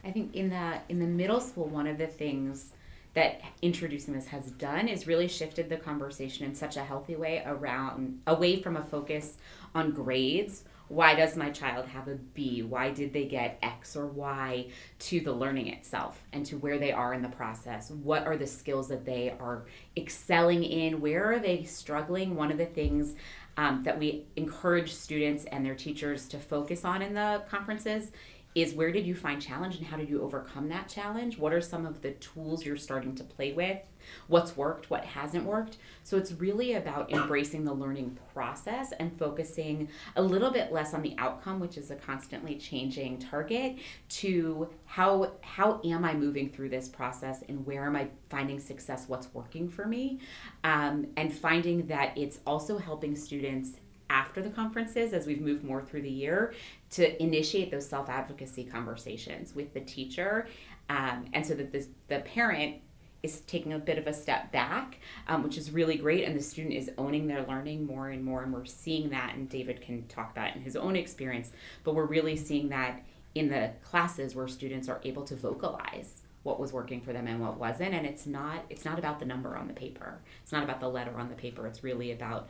I 0.05 0.11
think 0.11 0.35
in 0.35 0.51
the 0.51 0.79
in 0.89 0.99
the 0.99 1.07
middle 1.07 1.41
school, 1.41 1.67
one 1.67 1.87
of 1.87 1.99
the 1.99 2.07
things 2.07 2.73
that 3.15 3.41
introducing 3.61 4.15
this 4.15 4.27
has 4.29 4.51
done 4.53 4.87
is 4.87 5.07
really 5.07 5.29
shifted 5.29 5.69
the 5.69 5.77
conversation 5.77 6.47
in 6.47 6.55
such 6.55 6.77
a 6.77 6.85
healthy 6.85 7.17
way 7.17 7.43
around 7.45 8.21
away 8.27 8.63
from 8.63 8.77
a 8.77 8.83
focus 8.83 9.37
on 9.75 9.91
grades. 9.93 10.65
Why 10.89 11.15
does 11.15 11.37
my 11.37 11.51
child 11.51 11.87
have 11.87 12.09
a 12.09 12.17
B? 12.17 12.63
Why 12.63 12.91
did 12.91 13.13
they 13.13 13.25
get 13.25 13.59
X 13.63 13.95
or 13.95 14.07
Y 14.07 14.67
to 14.99 15.21
the 15.21 15.33
learning 15.33 15.69
itself 15.69 16.21
and 16.33 16.45
to 16.47 16.59
where 16.59 16.79
they 16.79 16.91
are 16.91 17.15
in 17.15 17.23
the 17.23 17.29
process? 17.29 17.91
What 17.91 18.27
are 18.27 18.37
the 18.37 18.47
skills 18.47 18.89
that 18.89 19.05
they 19.05 19.31
are 19.39 19.67
excelling 19.97 20.65
in? 20.65 21.01
Where 21.01 21.33
are 21.33 21.39
they 21.39 21.63
struggling? 21.63 22.35
One 22.35 22.51
of 22.51 22.59
the 22.59 22.67
things 22.67 23.15
um, 23.57 23.85
that 23.85 24.01
we 24.01 24.25
encourage 24.35 24.93
students 24.93 25.45
and 25.45 25.65
their 25.65 25.77
teachers 25.77 26.27
to 26.29 26.39
focus 26.39 26.85
on 26.85 27.03
in 27.03 27.15
the 27.15 27.43
conferences 27.49 28.11
is 28.55 28.75
where 28.75 28.91
did 28.91 29.07
you 29.07 29.15
find 29.15 29.41
challenge 29.41 29.77
and 29.77 29.87
how 29.87 29.97
did 29.97 30.09
you 30.11 30.23
overcome 30.23 30.69
that 30.69 30.89
challenge? 30.89 31.39
What 31.39 31.53
are 31.53 31.61
some 31.61 31.87
of 31.87 32.03
the 32.03 32.11
tools 32.13 32.65
you're 32.65 32.77
starting 32.77 33.15
to 33.17 33.25
play 33.25 33.53
with? 33.53 33.79
What's 34.27 34.57
worked, 34.57 34.91
what 34.91 35.05
hasn't 35.05 35.45
worked? 35.45 35.77
So 36.03 36.17
it's 36.17 36.33
really 36.33 36.75
about 36.75 37.13
embracing 37.13 37.65
the 37.65 37.73
learning 37.73 38.19
process 38.33 38.93
and 38.99 39.17
focusing 39.17 39.89
a 40.17 40.23
little 40.23 40.51
bit 40.51 40.73
less 40.73 40.95
on 40.95 41.03
the 41.03 41.15
outcome, 41.19 41.61
which 41.61 41.79
is 41.79 41.93
a 41.93 41.97
constantly 41.97 42.57
changing 42.57 43.19
target, 43.19 43.77
to 44.09 44.69
how 44.85 45.33
how 45.43 45.81
am 45.85 46.05
I 46.05 46.15
moving 46.15 46.51
through 46.51 46.71
this 46.71 46.89
process 46.89 47.45
and 47.49 47.65
where 47.65 47.85
am 47.85 47.95
I 47.95 48.09
finding 48.31 48.59
success? 48.59 49.05
What's 49.07 49.33
working 49.33 49.69
for 49.69 49.87
me? 49.87 50.19
Um, 50.65 51.07
and 51.17 51.33
finding 51.33 51.87
that 51.87 52.17
it's 52.17 52.41
also 52.47 52.79
helping 52.79 53.15
students 53.15 53.73
after 54.11 54.43
the 54.43 54.51
conferences 54.51 55.15
as 55.15 55.27
we've 55.27 55.41
moved 55.41 55.65
more 55.65 55.81
through 55.81 56.03
the 56.03 56.11
year 56.11 56.53
to 56.91 57.23
initiate 57.23 57.71
those 57.71 57.89
self 57.89 58.11
advocacy 58.11 58.65
conversations 58.65 59.55
with 59.55 59.73
the 59.73 59.81
teacher, 59.81 60.49
um, 60.91 61.25
and 61.33 61.47
so 61.47 61.55
that 61.55 61.73
this, 61.73 61.89
the 62.09 62.19
parent 62.21 62.77
is 63.23 63.41
taking 63.43 63.75
a 63.75 63.79
bit 63.79 63.99
of 63.99 64.07
a 64.07 64.13
step 64.13 64.51
back, 64.51 64.99
um, 65.29 65.43
which 65.43 65.57
is 65.57 65.71
really 65.71 65.97
great, 65.97 66.25
and 66.25 66.37
the 66.37 66.43
student 66.43 66.75
is 66.75 66.91
owning 66.99 67.27
their 67.27 67.45
learning 67.47 67.87
more 67.87 68.09
and 68.09 68.25
more, 68.25 68.43
and 68.43 68.53
we're 68.53 68.65
seeing 68.65 69.11
that. 69.11 69.35
And 69.35 69.49
David 69.49 69.81
can 69.81 70.07
talk 70.09 70.33
about 70.33 70.57
in 70.57 70.63
his 70.63 70.75
own 70.75 70.97
experience, 70.97 71.53
but 71.85 71.95
we're 71.95 72.07
really 72.07 72.37
seeing 72.37 72.69
that 72.71 73.03
in 73.35 73.49
the 73.49 73.71
classes 73.85 74.35
where 74.35 74.49
students 74.49 74.89
are 74.89 75.01
able 75.05 75.23
to 75.23 75.37
vocalize 75.37 76.23
what 76.43 76.59
was 76.59 76.73
working 76.73 77.01
for 77.01 77.13
them 77.13 77.27
and 77.27 77.41
what 77.41 77.59
wasn't 77.59 77.93
and 77.93 78.07
it's 78.07 78.27
not 78.27 78.65
it's 78.71 78.85
not 78.85 78.99
about 78.99 79.19
the 79.19 79.27
number 79.27 79.57
on 79.57 79.69
the 79.69 79.75
paper. 79.75 80.19
It's 80.43 80.53
not 80.53 80.65
about 80.65 80.81
the 80.81 80.89
letter 80.89 81.19
on 81.19 81.29
the 81.29 81.35
paper. 81.35 81.67
It's 81.67 81.85
really 81.85 82.13
about 82.13 82.49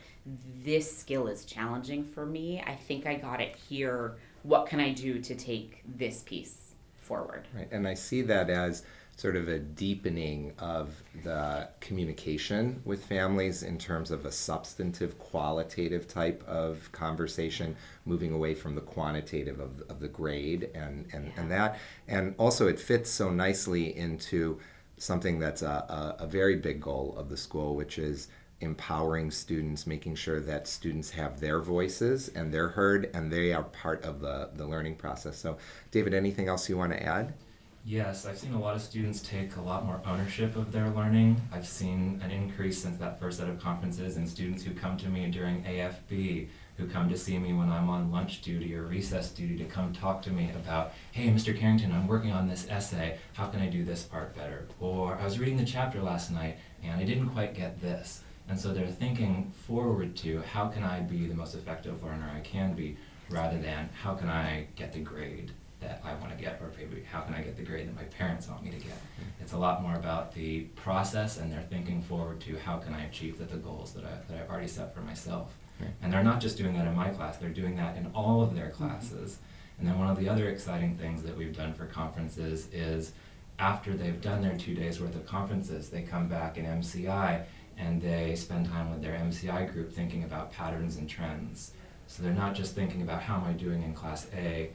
this 0.65 0.99
skill 0.99 1.27
is 1.27 1.45
challenging 1.45 2.05
for 2.05 2.25
me. 2.25 2.63
I 2.67 2.75
think 2.75 3.07
i 3.07 3.15
got 3.15 3.41
it 3.41 3.57
here. 3.57 4.17
What 4.43 4.67
can 4.67 4.81
I 4.81 4.93
do 4.93 5.19
to 5.19 5.35
take 5.35 5.83
this 5.85 6.23
piece 6.23 6.75
forward? 6.97 7.49
Right, 7.55 7.69
and 7.73 7.87
I 7.87 7.95
see 7.95 8.23
that 8.23 8.49
as 8.49 8.85
sort 9.21 9.37
of 9.37 9.49
a 9.49 9.59
deepening 9.59 10.51
of 10.59 11.03
the 11.25 11.69
communication 11.81 12.81
with 12.87 13.05
families 13.05 13.63
in 13.63 13.77
terms 13.77 14.11
of 14.11 14.25
a 14.25 14.33
substantive, 14.33 15.19
qualitative 15.19 16.09
type 16.09 16.43
of 16.49 16.91
conversation, 16.93 17.77
moving 18.07 18.33
away 18.33 18.55
from 18.55 18.75
the 18.75 18.81
quantitative 18.81 19.61
of, 19.61 19.83
of 19.91 20.01
the 20.01 20.09
grade 20.09 20.71
and, 20.75 21.07
and, 21.13 21.27
yeah. 21.27 21.33
and 21.37 21.51
that. 21.51 21.79
And 22.09 22.35
also, 22.39 22.67
it 22.67 22.81
fits 22.81 23.11
so 23.11 23.29
nicely 23.29 23.95
into 23.95 24.59
something 24.97 25.39
that's 25.39 25.61
a, 25.61 26.17
a, 26.19 26.25
a 26.25 26.27
very 26.27 26.57
big 26.57 26.81
goal 26.81 27.15
of 27.19 27.29
the 27.29 27.37
school, 27.37 27.75
which 27.77 27.99
is 27.99 28.29
empowering 28.63 29.31
students, 29.31 29.87
making 29.87 30.15
sure 30.15 30.41
that 30.41 30.67
students 30.67 31.11
have 31.11 31.41
their 31.41 31.61
voices 31.61 32.29
and 32.29 32.55
they're 32.55 32.69
heard 32.69 33.11
and 33.13 33.31
they 33.31 33.53
are 33.53 33.65
part 33.65 34.03
of 34.03 34.23
the, 34.23 34.49
the 34.55 34.67
learning 34.67 34.95
process. 34.95 35.37
So, 35.37 35.59
David, 35.91 36.15
anything 36.15 36.49
else 36.49 36.71
you 36.71 36.79
want 36.79 36.93
to 36.93 37.03
add? 37.03 37.35
Yes, 37.85 38.27
I've 38.27 38.39
seen 38.39 38.53
a 38.53 38.61
lot 38.61 38.77
of 38.77 38.83
students 38.83 39.23
take 39.23 39.57
a 39.57 39.61
lot 39.61 39.87
more 39.87 40.03
ownership 40.05 40.55
of 40.55 40.71
their 40.71 40.91
learning. 40.91 41.41
I've 41.51 41.67
seen 41.67 42.21
an 42.23 42.31
increase 42.31 42.81
since 42.81 42.99
that 42.99 43.19
first 43.19 43.39
set 43.39 43.49
of 43.49 43.59
conferences 43.59 44.19
in 44.19 44.27
students 44.27 44.63
who 44.63 44.75
come 44.75 44.99
to 44.99 45.09
me 45.09 45.31
during 45.31 45.65
AFB, 45.65 46.49
who 46.77 46.87
come 46.87 47.09
to 47.09 47.17
see 47.17 47.39
me 47.39 47.55
when 47.55 47.71
I'm 47.71 47.89
on 47.89 48.13
lunch 48.13 48.43
duty 48.43 48.75
or 48.75 48.83
recess 48.83 49.31
duty 49.31 49.57
to 49.57 49.65
come 49.65 49.95
talk 49.95 50.21
to 50.23 50.31
me 50.31 50.51
about, 50.51 50.93
hey, 51.13 51.29
Mr. 51.29 51.59
Carrington, 51.59 51.91
I'm 51.91 52.07
working 52.07 52.33
on 52.33 52.47
this 52.47 52.69
essay. 52.69 53.19
How 53.33 53.47
can 53.47 53.61
I 53.61 53.67
do 53.67 53.83
this 53.83 54.03
part 54.03 54.37
better? 54.37 54.67
Or 54.79 55.17
I 55.17 55.25
was 55.25 55.39
reading 55.39 55.57
the 55.57 55.65
chapter 55.65 56.03
last 56.03 56.31
night 56.31 56.59
and 56.85 57.01
I 57.01 57.05
didn't 57.05 57.31
quite 57.31 57.55
get 57.55 57.81
this. 57.81 58.23
And 58.51 58.61
so 58.61 58.75
they're 58.75 58.89
thinking 58.89 59.53
forward 59.67 60.17
to 60.17 60.43
how 60.43 60.69
can 60.69 60.85
I 60.85 61.01
be 61.01 61.27
the 61.27 61.35
most 61.35 61.55
effective 61.55 62.05
learner 62.05 62.31
I 62.37 62.41
can 62.41 62.75
be 62.75 62.99
rather 63.31 63.59
than 63.59 63.89
how 64.03 64.15
can 64.15 64.29
I 64.29 64.67
get 64.77 64.93
the 64.93 65.01
grade 65.01 65.53
that 65.81 66.01
I 66.05 66.15
want 66.15 66.37
to 66.37 66.43
get, 66.43 66.61
or 66.61 66.71
maybe 66.77 67.03
how 67.03 67.21
can 67.21 67.35
I 67.35 67.43
get 67.43 67.57
the 67.57 67.63
grade 67.63 67.89
that 67.89 67.97
my 67.97 68.05
parents 68.05 68.49
want 68.49 68.63
me 68.63 68.71
to 68.71 68.77
get. 68.77 68.97
It's 69.41 69.53
a 69.53 69.59
lot 69.59 69.83
more 69.83 69.95
about 69.95 70.33
the 70.35 70.63
process, 70.77 71.39
and 71.39 71.51
they're 71.51 71.63
thinking 71.63 72.03
forward 72.03 72.41
to 72.43 72.59
how 72.59 72.79
can 72.79 72.95
I 72.95 73.05
achieve 73.05 73.39
the, 73.39 73.45
the 73.45 73.57
goals 73.57 73.93
that, 73.95 74.05
I, 74.05 74.11
that 74.29 74.43
I've 74.43 74.51
already 74.51 74.69
set 74.69 74.95
for 74.95 75.01
myself. 75.01 75.57
Right. 75.81 75.91
And 76.03 76.13
they're 76.13 76.23
not 76.23 76.41
just 76.41 76.59
doing 76.59 76.75
that 76.75 76.87
in 76.87 76.95
my 76.95 77.09
class, 77.09 77.39
they're 77.39 77.49
doing 77.49 77.77
that 77.77 77.97
in 77.97 78.11
all 78.15 78.43
of 78.43 78.55
their 78.55 78.67
mm-hmm. 78.67 78.89
classes. 78.89 79.39
And 79.79 79.89
then 79.89 79.99
one 79.99 80.11
of 80.11 80.19
the 80.19 80.29
other 80.29 80.51
exciting 80.51 80.97
things 80.99 81.23
that 81.23 81.37
we've 81.37 81.57
done 81.57 81.73
for 81.73 81.87
conferences 81.87 82.69
is 82.73 83.13
after 83.59 83.95
they've 83.95 84.21
done 84.21 84.43
their 84.43 84.57
two 84.57 84.75
days 84.75 85.01
worth 85.01 85.15
of 85.15 85.25
conferences, 85.27 85.89
they 85.89 86.03
come 86.03 86.29
back 86.29 86.59
in 86.59 86.67
MCI 86.67 87.45
and 87.79 88.01
they 88.01 88.35
spend 88.35 88.67
time 88.67 88.91
with 88.91 89.01
their 89.03 89.15
MCI 89.15 89.73
group 89.73 89.93
thinking 89.93 90.25
about 90.25 90.53
patterns 90.53 90.97
and 90.97 91.09
trends. 91.09 91.73
So 92.07 92.23
they're 92.23 92.33
not 92.33 92.55
just 92.55 92.75
thinking 92.75 93.03
about 93.03 93.23
how 93.23 93.37
am 93.37 93.45
I 93.45 93.53
doing 93.53 93.83
in 93.83 93.95
class 93.95 94.27
A, 94.35 94.71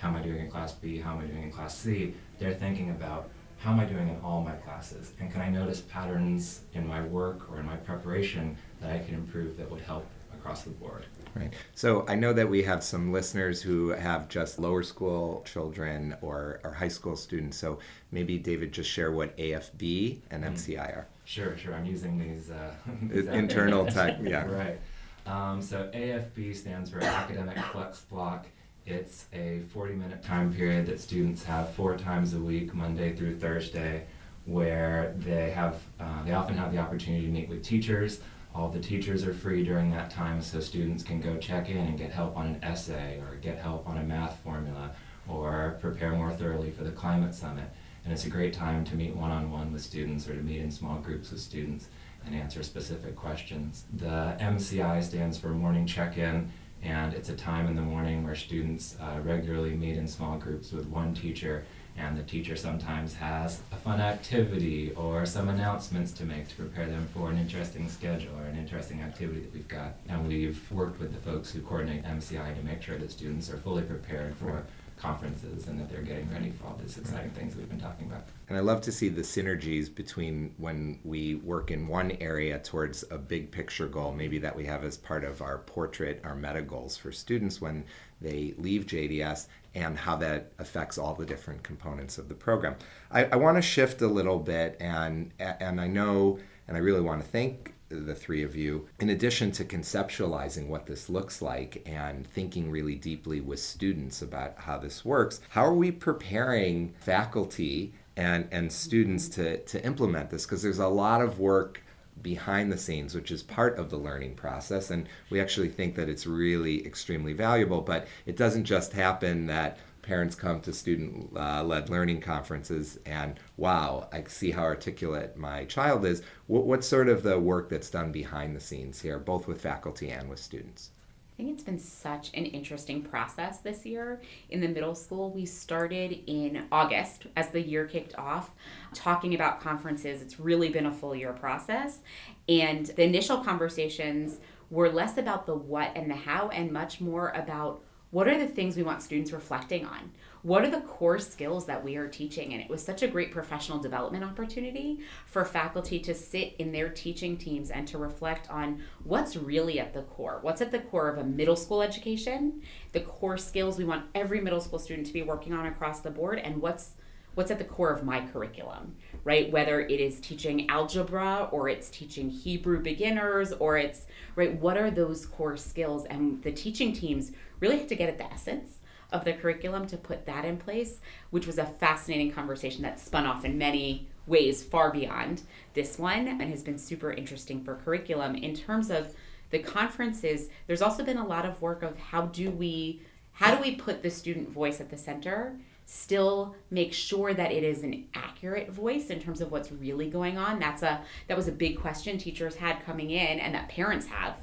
how 0.00 0.08
am 0.08 0.16
I 0.16 0.22
doing 0.22 0.40
in 0.40 0.50
class 0.50 0.72
B, 0.72 0.98
how 0.98 1.12
am 1.12 1.20
I 1.20 1.26
doing 1.26 1.42
in 1.42 1.50
class 1.52 1.76
C, 1.76 2.14
they're 2.38 2.54
thinking 2.54 2.90
about 2.90 3.28
how 3.58 3.72
am 3.72 3.80
I 3.80 3.84
doing 3.84 4.08
in 4.08 4.18
all 4.24 4.42
my 4.42 4.52
classes? 4.52 5.12
And 5.20 5.30
can 5.30 5.42
I 5.42 5.50
notice 5.50 5.82
patterns 5.82 6.62
in 6.72 6.86
my 6.86 7.02
work 7.02 7.50
or 7.52 7.60
in 7.60 7.66
my 7.66 7.76
preparation 7.76 8.56
that 8.80 8.90
I 8.90 8.98
can 9.00 9.14
improve 9.14 9.58
that 9.58 9.70
would 9.70 9.82
help 9.82 10.06
across 10.32 10.62
the 10.62 10.70
board? 10.70 11.04
Right. 11.34 11.52
So 11.74 12.06
I 12.08 12.14
know 12.14 12.32
that 12.32 12.48
we 12.48 12.62
have 12.62 12.82
some 12.82 13.12
listeners 13.12 13.60
who 13.60 13.90
have 13.90 14.30
just 14.30 14.58
lower 14.58 14.82
school 14.82 15.44
children 15.46 16.16
or, 16.22 16.60
or 16.64 16.72
high 16.72 16.88
school 16.88 17.16
students. 17.16 17.58
So 17.58 17.78
maybe 18.10 18.38
David 18.38 18.72
just 18.72 18.88
share 18.88 19.12
what 19.12 19.36
AFB 19.36 20.20
and 20.30 20.42
MCI 20.42 20.76
mm. 20.76 20.96
are. 20.96 21.06
Sure, 21.26 21.56
sure. 21.58 21.74
I'm 21.74 21.84
using 21.84 22.18
these, 22.18 22.50
uh, 22.50 22.72
these 23.02 23.26
internal 23.26 23.84
tech. 23.84 24.16
Yeah. 24.22 24.46
right. 24.50 24.80
Um, 25.26 25.60
so 25.60 25.90
AFB 25.94 26.56
stands 26.56 26.88
for 26.88 27.02
Academic 27.02 27.58
Flex 27.58 28.00
Block 28.00 28.46
it's 28.86 29.26
a 29.32 29.60
40 29.72 29.94
minute 29.94 30.22
time 30.22 30.52
period 30.52 30.86
that 30.86 31.00
students 31.00 31.44
have 31.44 31.72
four 31.74 31.96
times 31.96 32.34
a 32.34 32.38
week, 32.38 32.74
Monday 32.74 33.14
through 33.14 33.38
Thursday, 33.38 34.06
where 34.44 35.14
they 35.18 35.50
have 35.50 35.80
uh, 35.98 36.22
they 36.24 36.32
often 36.32 36.56
have 36.56 36.72
the 36.72 36.78
opportunity 36.78 37.26
to 37.26 37.32
meet 37.32 37.48
with 37.48 37.62
teachers. 37.62 38.20
All 38.54 38.68
the 38.68 38.80
teachers 38.80 39.24
are 39.24 39.32
free 39.32 39.62
during 39.62 39.90
that 39.92 40.10
time, 40.10 40.42
so 40.42 40.58
students 40.58 41.04
can 41.04 41.20
go 41.20 41.36
check 41.36 41.68
in 41.68 41.76
and 41.76 41.96
get 41.96 42.10
help 42.10 42.36
on 42.36 42.46
an 42.46 42.64
essay 42.64 43.20
or 43.20 43.36
get 43.36 43.58
help 43.58 43.88
on 43.88 43.98
a 43.98 44.02
math 44.02 44.40
formula 44.40 44.90
or 45.28 45.78
prepare 45.80 46.12
more 46.12 46.32
thoroughly 46.32 46.70
for 46.70 46.82
the 46.82 46.90
climate 46.90 47.34
summit. 47.34 47.70
And 48.04 48.12
it's 48.12 48.24
a 48.24 48.30
great 48.30 48.52
time 48.52 48.84
to 48.86 48.96
meet 48.96 49.14
one 49.14 49.30
on 49.30 49.52
one 49.52 49.72
with 49.72 49.82
students 49.82 50.28
or 50.28 50.34
to 50.34 50.42
meet 50.42 50.60
in 50.60 50.70
small 50.70 50.96
groups 50.98 51.30
with 51.30 51.40
students 51.40 51.88
and 52.26 52.34
answer 52.34 52.62
specific 52.62 53.14
questions. 53.14 53.84
The 53.92 54.36
MCI 54.40 55.02
stands 55.02 55.38
for 55.38 55.48
morning 55.48 55.86
check 55.86 56.18
in 56.18 56.50
and 56.82 57.14
it's 57.14 57.28
a 57.28 57.36
time 57.36 57.66
in 57.66 57.76
the 57.76 57.82
morning 57.82 58.24
where 58.24 58.34
students 58.34 58.96
uh, 59.00 59.20
regularly 59.22 59.74
meet 59.74 59.96
in 59.96 60.06
small 60.06 60.38
groups 60.38 60.72
with 60.72 60.86
one 60.86 61.14
teacher 61.14 61.64
and 61.96 62.16
the 62.16 62.22
teacher 62.22 62.56
sometimes 62.56 63.14
has 63.14 63.60
a 63.72 63.76
fun 63.76 64.00
activity 64.00 64.92
or 64.92 65.26
some 65.26 65.48
announcements 65.48 66.12
to 66.12 66.24
make 66.24 66.48
to 66.48 66.54
prepare 66.54 66.86
them 66.86 67.06
for 67.12 67.30
an 67.30 67.38
interesting 67.38 67.88
schedule 67.88 68.34
or 68.38 68.44
an 68.44 68.56
interesting 68.56 69.02
activity 69.02 69.40
that 69.40 69.52
we've 69.52 69.68
got. 69.68 69.96
And 70.08 70.26
we've 70.26 70.70
worked 70.70 70.98
with 70.98 71.12
the 71.12 71.20
folks 71.20 71.50
who 71.50 71.60
coordinate 71.60 72.04
MCI 72.04 72.56
to 72.56 72.64
make 72.64 72.82
sure 72.82 72.96
that 72.98 73.10
students 73.10 73.50
are 73.50 73.56
fully 73.56 73.82
prepared 73.82 74.34
for 74.36 74.64
conferences 75.00 75.66
and 75.66 75.80
that 75.80 75.88
they're 75.90 76.02
getting 76.02 76.30
ready 76.30 76.50
for 76.50 76.66
all 76.66 76.78
these 76.80 76.98
exciting 76.98 77.30
things 77.30 77.56
we've 77.56 77.68
been 77.68 77.80
talking 77.80 78.06
about. 78.06 78.24
And 78.48 78.58
I 78.58 78.60
love 78.60 78.80
to 78.82 78.92
see 78.92 79.08
the 79.08 79.22
synergies 79.22 79.92
between 79.92 80.54
when 80.58 80.98
we 81.04 81.36
work 81.36 81.70
in 81.70 81.88
one 81.88 82.16
area 82.20 82.58
towards 82.58 83.04
a 83.10 83.18
big 83.18 83.50
picture 83.50 83.86
goal, 83.86 84.12
maybe 84.12 84.38
that 84.38 84.54
we 84.54 84.66
have 84.66 84.84
as 84.84 84.96
part 84.96 85.24
of 85.24 85.40
our 85.40 85.58
portrait, 85.58 86.20
our 86.24 86.34
meta 86.34 86.62
goals 86.62 86.96
for 86.96 87.12
students 87.12 87.60
when 87.60 87.84
they 88.20 88.54
leave 88.58 88.86
JDS, 88.86 89.46
and 89.74 89.96
how 89.96 90.16
that 90.16 90.52
affects 90.58 90.98
all 90.98 91.14
the 91.14 91.24
different 91.24 91.62
components 91.62 92.18
of 92.18 92.28
the 92.28 92.34
program. 92.34 92.74
I, 93.10 93.24
I 93.26 93.36
want 93.36 93.56
to 93.56 93.62
shift 93.62 94.02
a 94.02 94.06
little 94.08 94.38
bit, 94.38 94.76
and 94.80 95.30
and 95.38 95.80
I 95.80 95.86
know, 95.86 96.38
and 96.68 96.76
I 96.76 96.80
really 96.80 97.00
want 97.00 97.22
to 97.22 97.28
thank 97.28 97.72
the 97.90 98.14
three 98.14 98.42
of 98.42 98.54
you, 98.54 98.88
in 99.00 99.10
addition 99.10 99.50
to 99.52 99.64
conceptualizing 99.64 100.68
what 100.68 100.86
this 100.86 101.10
looks 101.10 101.42
like 101.42 101.82
and 101.86 102.26
thinking 102.26 102.70
really 102.70 102.94
deeply 102.94 103.40
with 103.40 103.58
students 103.58 104.22
about 104.22 104.54
how 104.56 104.78
this 104.78 105.04
works, 105.04 105.40
how 105.50 105.64
are 105.64 105.74
we 105.74 105.90
preparing 105.90 106.94
faculty 107.00 107.92
and, 108.16 108.48
and 108.52 108.72
students 108.72 109.28
to, 109.28 109.58
to 109.64 109.84
implement 109.84 110.30
this? 110.30 110.46
Because 110.46 110.62
there's 110.62 110.78
a 110.78 110.88
lot 110.88 111.20
of 111.20 111.40
work 111.40 111.82
behind 112.22 112.70
the 112.70 112.78
scenes, 112.78 113.14
which 113.14 113.30
is 113.30 113.42
part 113.42 113.78
of 113.78 113.90
the 113.90 113.96
learning 113.96 114.34
process. 114.34 114.90
And 114.90 115.08
we 115.30 115.40
actually 115.40 115.68
think 115.68 115.94
that 115.96 116.08
it's 116.08 116.26
really 116.26 116.86
extremely 116.86 117.32
valuable, 117.32 117.80
but 117.80 118.06
it 118.26 118.36
doesn't 118.36 118.64
just 118.64 118.92
happen 118.92 119.46
that 119.46 119.78
parents 120.10 120.34
come 120.34 120.60
to 120.60 120.72
student 120.72 121.30
uh, 121.36 121.62
led 121.62 121.88
learning 121.88 122.20
conferences 122.20 122.98
and 123.06 123.38
wow 123.56 124.08
i 124.12 124.20
see 124.26 124.50
how 124.50 124.64
articulate 124.64 125.36
my 125.36 125.64
child 125.66 126.04
is 126.04 126.20
what, 126.48 126.66
what's 126.66 126.88
sort 126.88 127.08
of 127.08 127.22
the 127.22 127.38
work 127.38 127.68
that's 127.68 127.90
done 127.90 128.10
behind 128.10 128.56
the 128.56 128.60
scenes 128.60 129.00
here 129.00 129.20
both 129.20 129.46
with 129.46 129.60
faculty 129.60 130.10
and 130.10 130.28
with 130.28 130.40
students 130.40 130.90
I 131.38 131.42
think 131.42 131.54
it's 131.54 131.62
been 131.62 131.78
such 131.78 132.28
an 132.34 132.44
interesting 132.44 133.00
process 133.00 133.60
this 133.60 133.86
year. 133.86 134.20
In 134.50 134.60
the 134.60 134.68
middle 134.68 134.94
school, 134.94 135.30
we 135.30 135.46
started 135.46 136.18
in 136.26 136.66
August 136.70 137.28
as 137.34 137.48
the 137.48 137.62
year 137.62 137.86
kicked 137.86 138.14
off, 138.18 138.50
talking 138.92 139.34
about 139.34 139.58
conferences. 139.58 140.20
It's 140.20 140.38
really 140.38 140.68
been 140.68 140.84
a 140.84 140.92
full 140.92 141.14
year 141.14 141.32
process. 141.32 142.00
And 142.46 142.84
the 142.84 143.04
initial 143.04 143.38
conversations 143.38 144.40
were 144.68 144.90
less 144.90 145.16
about 145.16 145.46
the 145.46 145.54
what 145.54 145.92
and 145.96 146.10
the 146.10 146.14
how, 146.14 146.50
and 146.50 146.70
much 146.70 147.00
more 147.00 147.30
about 147.30 147.80
what 148.10 148.26
are 148.26 148.38
the 148.38 148.46
things 148.46 148.76
we 148.76 148.82
want 148.82 149.02
students 149.02 149.30
reflecting 149.30 149.86
on? 149.86 150.10
What 150.42 150.64
are 150.64 150.70
the 150.70 150.80
core 150.80 151.18
skills 151.18 151.66
that 151.66 151.84
we 151.84 151.96
are 151.96 152.08
teaching? 152.08 152.52
And 152.52 152.62
it 152.62 152.68
was 152.68 152.82
such 152.82 153.02
a 153.02 153.08
great 153.08 153.30
professional 153.30 153.78
development 153.78 154.24
opportunity 154.24 155.00
for 155.26 155.44
faculty 155.44 156.00
to 156.00 156.14
sit 156.14 156.54
in 156.58 156.72
their 156.72 156.88
teaching 156.88 157.36
teams 157.36 157.70
and 157.70 157.86
to 157.88 157.98
reflect 157.98 158.50
on 158.50 158.82
what's 159.04 159.36
really 159.36 159.78
at 159.78 159.94
the 159.94 160.02
core. 160.02 160.38
What's 160.42 160.60
at 160.60 160.72
the 160.72 160.80
core 160.80 161.08
of 161.08 161.18
a 161.18 161.24
middle 161.24 161.56
school 161.56 161.82
education, 161.82 162.62
the 162.92 163.00
core 163.00 163.38
skills 163.38 163.78
we 163.78 163.84
want 163.84 164.06
every 164.14 164.40
middle 164.40 164.60
school 164.60 164.78
student 164.78 165.06
to 165.06 165.12
be 165.12 165.22
working 165.22 165.52
on 165.52 165.66
across 165.66 166.00
the 166.00 166.10
board, 166.10 166.38
and 166.38 166.60
what's 166.60 166.94
what's 167.34 167.50
at 167.50 167.58
the 167.58 167.64
core 167.64 167.92
of 167.92 168.02
my 168.02 168.26
curriculum, 168.26 168.96
right? 169.24 169.50
Whether 169.50 169.80
it 169.80 170.00
is 170.00 170.20
teaching 170.20 170.68
algebra 170.68 171.48
or 171.52 171.68
it's 171.68 171.90
teaching 171.90 172.30
Hebrew 172.30 172.82
beginners 172.82 173.52
or 173.52 173.76
it's, 173.78 174.06
right, 174.36 174.58
what 174.58 174.76
are 174.76 174.90
those 174.90 175.26
core 175.26 175.56
skills? 175.56 176.04
And 176.06 176.42
the 176.42 176.52
teaching 176.52 176.92
teams 176.92 177.32
really 177.60 177.78
have 177.78 177.88
to 177.88 177.96
get 177.96 178.08
at 178.08 178.18
the 178.18 178.32
essence 178.32 178.78
of 179.12 179.24
the 179.24 179.32
curriculum 179.32 179.86
to 179.88 179.96
put 179.96 180.26
that 180.26 180.44
in 180.44 180.56
place, 180.56 181.00
which 181.30 181.46
was 181.46 181.58
a 181.58 181.66
fascinating 181.66 182.32
conversation 182.32 182.82
that 182.82 183.00
spun 183.00 183.26
off 183.26 183.44
in 183.44 183.58
many 183.58 184.08
ways 184.26 184.62
far 184.62 184.92
beyond 184.92 185.42
this 185.74 185.98
one 185.98 186.28
and 186.28 186.42
has 186.42 186.62
been 186.62 186.78
super 186.78 187.12
interesting 187.12 187.64
for 187.64 187.74
curriculum. 187.74 188.34
In 188.36 188.54
terms 188.54 188.90
of 188.90 189.14
the 189.50 189.58
conferences, 189.58 190.48
there's 190.66 190.82
also 190.82 191.04
been 191.04 191.16
a 191.16 191.26
lot 191.26 191.44
of 191.44 191.60
work 191.60 191.82
of 191.82 191.98
how 191.98 192.26
do 192.26 192.50
we 192.50 193.02
how 193.32 193.54
do 193.54 193.62
we 193.62 193.74
put 193.74 194.02
the 194.02 194.10
student 194.10 194.50
voice 194.50 194.80
at 194.80 194.90
the 194.90 194.98
center 194.98 195.56
still 195.92 196.54
make 196.70 196.92
sure 196.92 197.34
that 197.34 197.50
it 197.50 197.64
is 197.64 197.82
an 197.82 198.06
accurate 198.14 198.70
voice 198.70 199.10
in 199.10 199.18
terms 199.18 199.40
of 199.40 199.50
what's 199.50 199.72
really 199.72 200.08
going 200.08 200.38
on 200.38 200.60
that's 200.60 200.82
a 200.82 201.00
that 201.26 201.36
was 201.36 201.48
a 201.48 201.52
big 201.52 201.76
question 201.76 202.16
teachers 202.16 202.54
had 202.54 202.84
coming 202.84 203.10
in 203.10 203.40
and 203.40 203.52
that 203.54 203.68
parents 203.68 204.06
have 204.06 204.36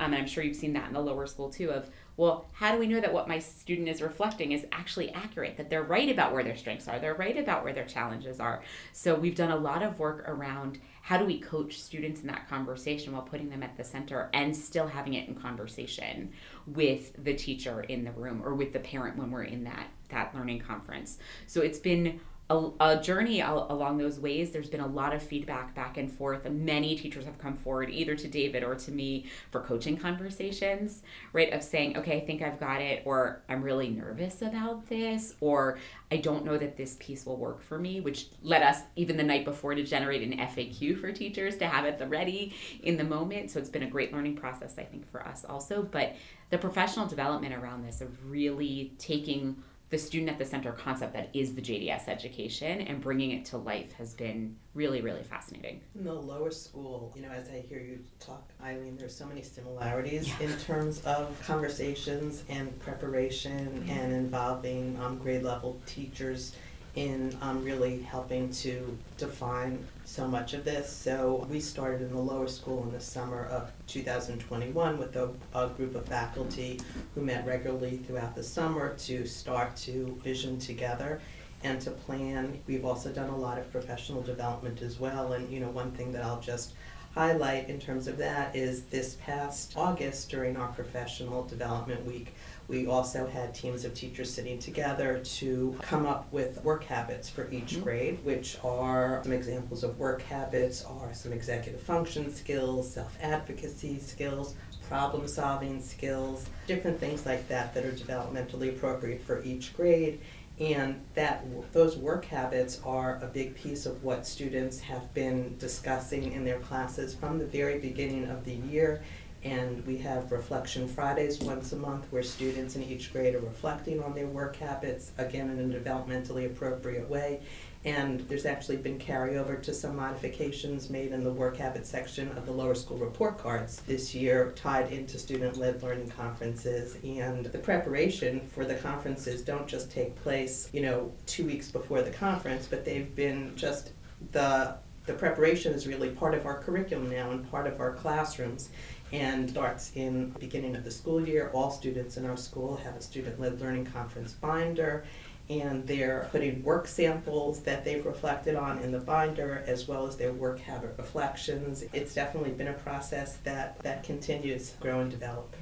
um, 0.00 0.14
and 0.14 0.22
I'm 0.22 0.26
sure 0.26 0.42
you've 0.42 0.56
seen 0.56 0.72
that 0.72 0.88
in 0.88 0.94
the 0.94 1.00
lower 1.00 1.26
school 1.26 1.50
too. 1.50 1.70
Of 1.70 1.90
well, 2.16 2.46
how 2.52 2.72
do 2.72 2.78
we 2.78 2.86
know 2.86 3.00
that 3.00 3.12
what 3.12 3.28
my 3.28 3.38
student 3.38 3.86
is 3.86 4.00
reflecting 4.00 4.52
is 4.52 4.66
actually 4.72 5.10
accurate? 5.12 5.58
That 5.58 5.68
they're 5.68 5.82
right 5.82 6.08
about 6.08 6.32
where 6.32 6.42
their 6.42 6.56
strengths 6.56 6.88
are, 6.88 6.98
they're 6.98 7.14
right 7.14 7.36
about 7.36 7.62
where 7.62 7.74
their 7.74 7.84
challenges 7.84 8.40
are. 8.40 8.62
So 8.92 9.14
we've 9.14 9.36
done 9.36 9.50
a 9.50 9.56
lot 9.56 9.82
of 9.82 9.98
work 9.98 10.24
around 10.26 10.78
how 11.00 11.16
do 11.16 11.24
we 11.24 11.38
coach 11.38 11.80
students 11.80 12.20
in 12.20 12.26
that 12.28 12.48
conversation 12.48 13.12
while 13.12 13.22
putting 13.22 13.48
them 13.48 13.62
at 13.62 13.76
the 13.76 13.84
center 13.84 14.30
and 14.32 14.56
still 14.56 14.86
having 14.86 15.14
it 15.14 15.28
in 15.28 15.34
conversation 15.34 16.30
with 16.66 17.12
the 17.24 17.34
teacher 17.34 17.80
in 17.82 18.04
the 18.04 18.12
room 18.12 18.42
or 18.44 18.54
with 18.54 18.72
the 18.72 18.80
parent 18.80 19.16
when 19.16 19.30
we're 19.30 19.44
in 19.44 19.64
that 19.64 19.88
that 20.10 20.34
learning 20.34 20.58
conference. 20.58 21.18
So 21.46 21.60
it's 21.60 21.78
been 21.78 22.20
a, 22.50 22.70
a 22.80 23.00
journey 23.00 23.40
along 23.40 23.96
those 23.98 24.18
ways. 24.18 24.50
There's 24.50 24.68
been 24.68 24.80
a 24.80 24.86
lot 24.86 25.14
of 25.14 25.22
feedback 25.22 25.74
back 25.74 25.96
and 25.96 26.10
forth. 26.10 26.44
Many 26.50 26.96
teachers 26.96 27.24
have 27.24 27.38
come 27.38 27.56
forward, 27.56 27.90
either 27.90 28.16
to 28.16 28.28
David 28.28 28.64
or 28.64 28.74
to 28.74 28.90
me, 28.90 29.26
for 29.52 29.60
coaching 29.60 29.96
conversations, 29.96 31.02
right? 31.32 31.52
Of 31.52 31.62
saying, 31.62 31.96
okay, 31.96 32.16
I 32.16 32.26
think 32.26 32.42
I've 32.42 32.58
got 32.58 32.82
it, 32.82 33.02
or 33.06 33.42
I'm 33.48 33.62
really 33.62 33.88
nervous 33.88 34.42
about 34.42 34.88
this, 34.88 35.36
or 35.40 35.78
I 36.10 36.16
don't 36.16 36.44
know 36.44 36.58
that 36.58 36.76
this 36.76 36.96
piece 36.98 37.24
will 37.24 37.36
work 37.36 37.62
for 37.62 37.78
me, 37.78 38.00
which 38.00 38.26
led 38.42 38.62
us, 38.62 38.80
even 38.96 39.16
the 39.16 39.22
night 39.22 39.44
before, 39.44 39.76
to 39.76 39.84
generate 39.84 40.22
an 40.22 40.36
FAQ 40.38 41.00
for 41.00 41.12
teachers 41.12 41.56
to 41.58 41.68
have 41.68 41.84
at 41.86 41.98
the 41.98 42.08
ready 42.08 42.52
in 42.82 42.96
the 42.96 43.04
moment. 43.04 43.52
So 43.52 43.60
it's 43.60 43.70
been 43.70 43.84
a 43.84 43.90
great 43.90 44.12
learning 44.12 44.34
process, 44.34 44.76
I 44.76 44.84
think, 44.84 45.08
for 45.10 45.24
us 45.24 45.44
also. 45.48 45.84
But 45.84 46.16
the 46.50 46.58
professional 46.58 47.06
development 47.06 47.54
around 47.54 47.86
this 47.86 48.00
of 48.00 48.28
really 48.28 48.92
taking 48.98 49.62
the 49.90 49.98
student 49.98 50.30
at 50.30 50.38
the 50.38 50.44
center 50.44 50.70
concept 50.72 51.12
that 51.12 51.28
is 51.34 51.54
the 51.54 51.60
JDS 51.60 52.08
education 52.08 52.80
and 52.82 53.00
bringing 53.00 53.32
it 53.32 53.44
to 53.46 53.56
life 53.56 53.92
has 53.94 54.14
been 54.14 54.56
really, 54.72 55.00
really 55.00 55.24
fascinating. 55.24 55.80
In 55.96 56.04
the 56.04 56.14
lower 56.14 56.52
school, 56.52 57.12
you 57.16 57.22
know, 57.22 57.30
as 57.30 57.48
I 57.50 57.64
hear 57.68 57.80
you 57.80 57.98
talk, 58.20 58.48
Aileen, 58.64 58.96
there's 58.96 59.14
so 59.14 59.26
many 59.26 59.42
similarities 59.42 60.28
yeah. 60.28 60.46
in 60.46 60.58
terms 60.58 61.04
of 61.04 61.36
conversations 61.44 62.44
and 62.48 62.78
preparation 62.78 63.66
mm-hmm. 63.66 63.90
and 63.90 64.12
involving 64.12 64.96
um, 65.02 65.18
grade 65.18 65.42
level 65.42 65.80
teachers 65.86 66.54
in 66.96 67.36
um, 67.40 67.64
really 67.64 68.02
helping 68.02 68.50
to 68.50 68.96
define 69.16 69.84
so 70.04 70.26
much 70.26 70.54
of 70.54 70.64
this. 70.64 70.90
So 70.90 71.46
we 71.48 71.60
started 71.60 72.02
in 72.02 72.10
the 72.10 72.20
lower 72.20 72.48
school 72.48 72.82
in 72.82 72.92
the 72.92 73.00
summer 73.00 73.44
of 73.46 73.70
2021 73.86 74.98
with 74.98 75.14
a, 75.16 75.30
a, 75.54 75.68
group 75.68 75.94
of 75.94 76.04
faculty 76.06 76.80
who 77.14 77.20
met 77.20 77.46
regularly 77.46 77.98
throughout 77.98 78.34
the 78.34 78.42
summer 78.42 78.94
to 78.98 79.26
start 79.26 79.76
to 79.76 80.18
vision 80.24 80.58
together 80.58 81.20
and 81.62 81.80
to 81.82 81.90
plan. 81.90 82.60
We've 82.66 82.84
also 82.84 83.12
done 83.12 83.28
a 83.28 83.36
lot 83.36 83.58
of 83.58 83.70
professional 83.70 84.22
development 84.22 84.82
as 84.82 84.98
well. 84.98 85.34
And 85.34 85.50
you 85.50 85.60
know, 85.60 85.70
one 85.70 85.92
thing 85.92 86.10
that 86.12 86.24
I'll 86.24 86.40
just 86.40 86.72
highlight 87.14 87.68
in 87.68 87.78
terms 87.78 88.06
of 88.06 88.16
that 88.18 88.54
is 88.54 88.84
this 88.84 89.16
past 89.24 89.74
August 89.76 90.30
during 90.30 90.56
our 90.56 90.68
professional 90.68 91.44
development 91.44 92.04
week, 92.06 92.34
we 92.70 92.86
also 92.86 93.26
had 93.26 93.52
teams 93.52 93.84
of 93.84 93.92
teachers 93.94 94.32
sitting 94.32 94.58
together 94.58 95.18
to 95.24 95.76
come 95.82 96.06
up 96.06 96.32
with 96.32 96.62
work 96.64 96.84
habits 96.84 97.28
for 97.28 97.50
each 97.50 97.72
mm-hmm. 97.72 97.82
grade, 97.82 98.24
which 98.24 98.56
are 98.62 99.20
some 99.24 99.32
examples 99.32 99.82
of 99.82 99.98
work 99.98 100.22
habits 100.22 100.84
are 100.84 101.12
some 101.12 101.32
executive 101.32 101.80
function 101.82 102.32
skills, 102.32 102.94
self-advocacy 102.94 103.98
skills, 103.98 104.54
problem 104.88 105.26
solving 105.26 105.82
skills, 105.82 106.48
different 106.68 106.98
things 107.00 107.26
like 107.26 107.46
that 107.48 107.74
that 107.74 107.84
are 107.84 107.92
developmentally 107.92 108.70
appropriate 108.70 109.20
for 109.20 109.42
each 109.42 109.76
grade. 109.76 110.20
And 110.60 111.00
that 111.14 111.44
those 111.72 111.96
work 111.96 112.26
habits 112.26 112.80
are 112.84 113.18
a 113.22 113.26
big 113.26 113.56
piece 113.56 113.86
of 113.86 114.04
what 114.04 114.26
students 114.26 114.78
have 114.80 115.12
been 115.14 115.56
discussing 115.58 116.32
in 116.32 116.44
their 116.44 116.58
classes 116.58 117.14
from 117.14 117.38
the 117.38 117.46
very 117.46 117.78
beginning 117.78 118.28
of 118.28 118.44
the 118.44 118.54
year 118.54 119.02
and 119.42 119.86
we 119.86 119.96
have 119.98 120.32
Reflection 120.32 120.86
Fridays 120.86 121.40
once 121.40 121.72
a 121.72 121.76
month 121.76 122.06
where 122.10 122.22
students 122.22 122.76
in 122.76 122.82
each 122.82 123.12
grade 123.12 123.34
are 123.34 123.40
reflecting 123.40 124.02
on 124.02 124.14
their 124.14 124.26
work 124.26 124.56
habits, 124.56 125.12
again 125.18 125.48
in 125.48 125.72
a 125.72 125.78
developmentally 125.78 126.46
appropriate 126.46 127.08
way. 127.08 127.40
And 127.84 128.20
there's 128.28 128.44
actually 128.44 128.76
been 128.76 128.98
carryover 128.98 129.62
to 129.62 129.72
some 129.72 129.96
modifications 129.96 130.90
made 130.90 131.12
in 131.12 131.24
the 131.24 131.32
work 131.32 131.56
habit 131.56 131.86
section 131.86 132.28
of 132.36 132.44
the 132.44 132.52
lower 132.52 132.74
school 132.74 132.98
report 132.98 133.38
cards 133.38 133.80
this 133.82 134.14
year, 134.14 134.52
tied 134.54 134.92
into 134.92 135.18
student 135.18 135.56
led 135.56 135.82
learning 135.82 136.10
conferences. 136.10 136.98
And 137.02 137.46
the 137.46 137.58
preparation 137.58 138.40
for 138.40 138.66
the 138.66 138.74
conferences 138.74 139.40
don't 139.40 139.66
just 139.66 139.90
take 139.90 140.14
place, 140.16 140.68
you 140.74 140.82
know, 140.82 141.10
two 141.24 141.46
weeks 141.46 141.70
before 141.70 142.02
the 142.02 142.10
conference, 142.10 142.66
but 142.66 142.84
they've 142.84 143.14
been 143.16 143.56
just 143.56 143.92
the 144.32 144.76
the 145.10 145.18
preparation 145.18 145.72
is 145.72 145.88
really 145.88 146.10
part 146.10 146.34
of 146.34 146.46
our 146.46 146.58
curriculum 146.62 147.10
now 147.10 147.32
and 147.32 147.50
part 147.50 147.66
of 147.66 147.80
our 147.80 147.92
classrooms 147.94 148.70
and 149.12 149.50
starts 149.50 149.90
in 149.96 150.32
the 150.32 150.38
beginning 150.38 150.76
of 150.76 150.84
the 150.84 150.90
school 150.90 151.26
year. 151.26 151.50
All 151.52 151.72
students 151.72 152.16
in 152.16 152.24
our 152.24 152.36
school 152.36 152.76
have 152.76 152.94
a 152.94 153.02
student-led 153.02 153.60
learning 153.60 153.86
conference 153.86 154.34
binder 154.34 155.04
and 155.48 155.84
they're 155.84 156.28
putting 156.30 156.62
work 156.62 156.86
samples 156.86 157.58
that 157.62 157.84
they've 157.84 158.06
reflected 158.06 158.54
on 158.54 158.78
in 158.78 158.92
the 158.92 159.00
binder 159.00 159.64
as 159.66 159.88
well 159.88 160.06
as 160.06 160.16
their 160.16 160.32
work 160.32 160.60
habit 160.60 160.94
reflections. 160.96 161.82
It's 161.92 162.14
definitely 162.14 162.52
been 162.52 162.68
a 162.68 162.74
process 162.74 163.38
that, 163.38 163.80
that 163.80 164.04
continues 164.04 164.70
to 164.70 164.78
grow 164.78 165.00
and 165.00 165.10
develop. 165.10 165.56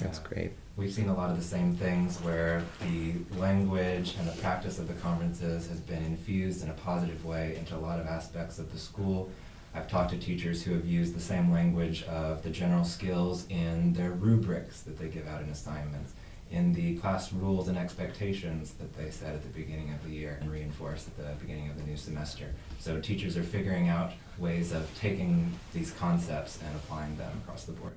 That's 0.00 0.18
great. 0.18 0.52
We've 0.76 0.92
seen 0.92 1.08
a 1.08 1.14
lot 1.14 1.30
of 1.30 1.36
the 1.36 1.44
same 1.44 1.76
things 1.76 2.18
where 2.18 2.64
the 2.80 3.14
language 3.38 4.16
and 4.18 4.28
the 4.28 4.36
practice 4.42 4.80
of 4.80 4.88
the 4.88 4.94
conferences 4.94 5.68
has 5.68 5.78
been 5.78 6.02
infused 6.04 6.64
in 6.64 6.70
a 6.70 6.74
positive 6.74 7.24
way 7.24 7.56
into 7.56 7.76
a 7.76 7.78
lot 7.78 8.00
of 8.00 8.06
aspects 8.06 8.58
of 8.58 8.72
the 8.72 8.78
school 8.78 9.30
I've 9.76 9.88
talked 9.88 10.10
to 10.10 10.18
teachers 10.18 10.62
who 10.62 10.72
have 10.74 10.86
used 10.86 11.16
the 11.16 11.20
same 11.20 11.50
language 11.50 12.04
of 12.04 12.44
the 12.44 12.50
general 12.50 12.84
skills 12.84 13.44
in 13.50 13.92
their 13.92 14.12
rubrics 14.12 14.82
that 14.82 14.96
they 14.96 15.08
give 15.08 15.26
out 15.26 15.42
in 15.42 15.48
assignments, 15.48 16.12
in 16.52 16.72
the 16.72 16.96
class 16.98 17.32
rules 17.32 17.66
and 17.66 17.76
expectations 17.76 18.74
that 18.74 18.96
they 18.96 19.10
set 19.10 19.34
at 19.34 19.42
the 19.42 19.48
beginning 19.48 19.92
of 19.92 20.04
the 20.04 20.10
year 20.10 20.38
and 20.40 20.52
reinforce 20.52 21.08
at 21.08 21.16
the 21.16 21.34
beginning 21.40 21.70
of 21.70 21.76
the 21.76 21.82
new 21.82 21.96
semester. 21.96 22.54
So 22.78 23.00
teachers 23.00 23.36
are 23.36 23.42
figuring 23.42 23.88
out 23.88 24.12
ways 24.38 24.70
of 24.70 24.88
taking 24.96 25.52
these 25.72 25.90
concepts 25.90 26.60
and 26.64 26.76
applying 26.76 27.16
them 27.16 27.32
across 27.42 27.64
the 27.64 27.72
board. 27.72 27.94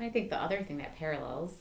I 0.00 0.08
think 0.08 0.30
the 0.30 0.42
other 0.42 0.64
thing 0.64 0.78
that 0.78 0.96
parallels 0.96 1.54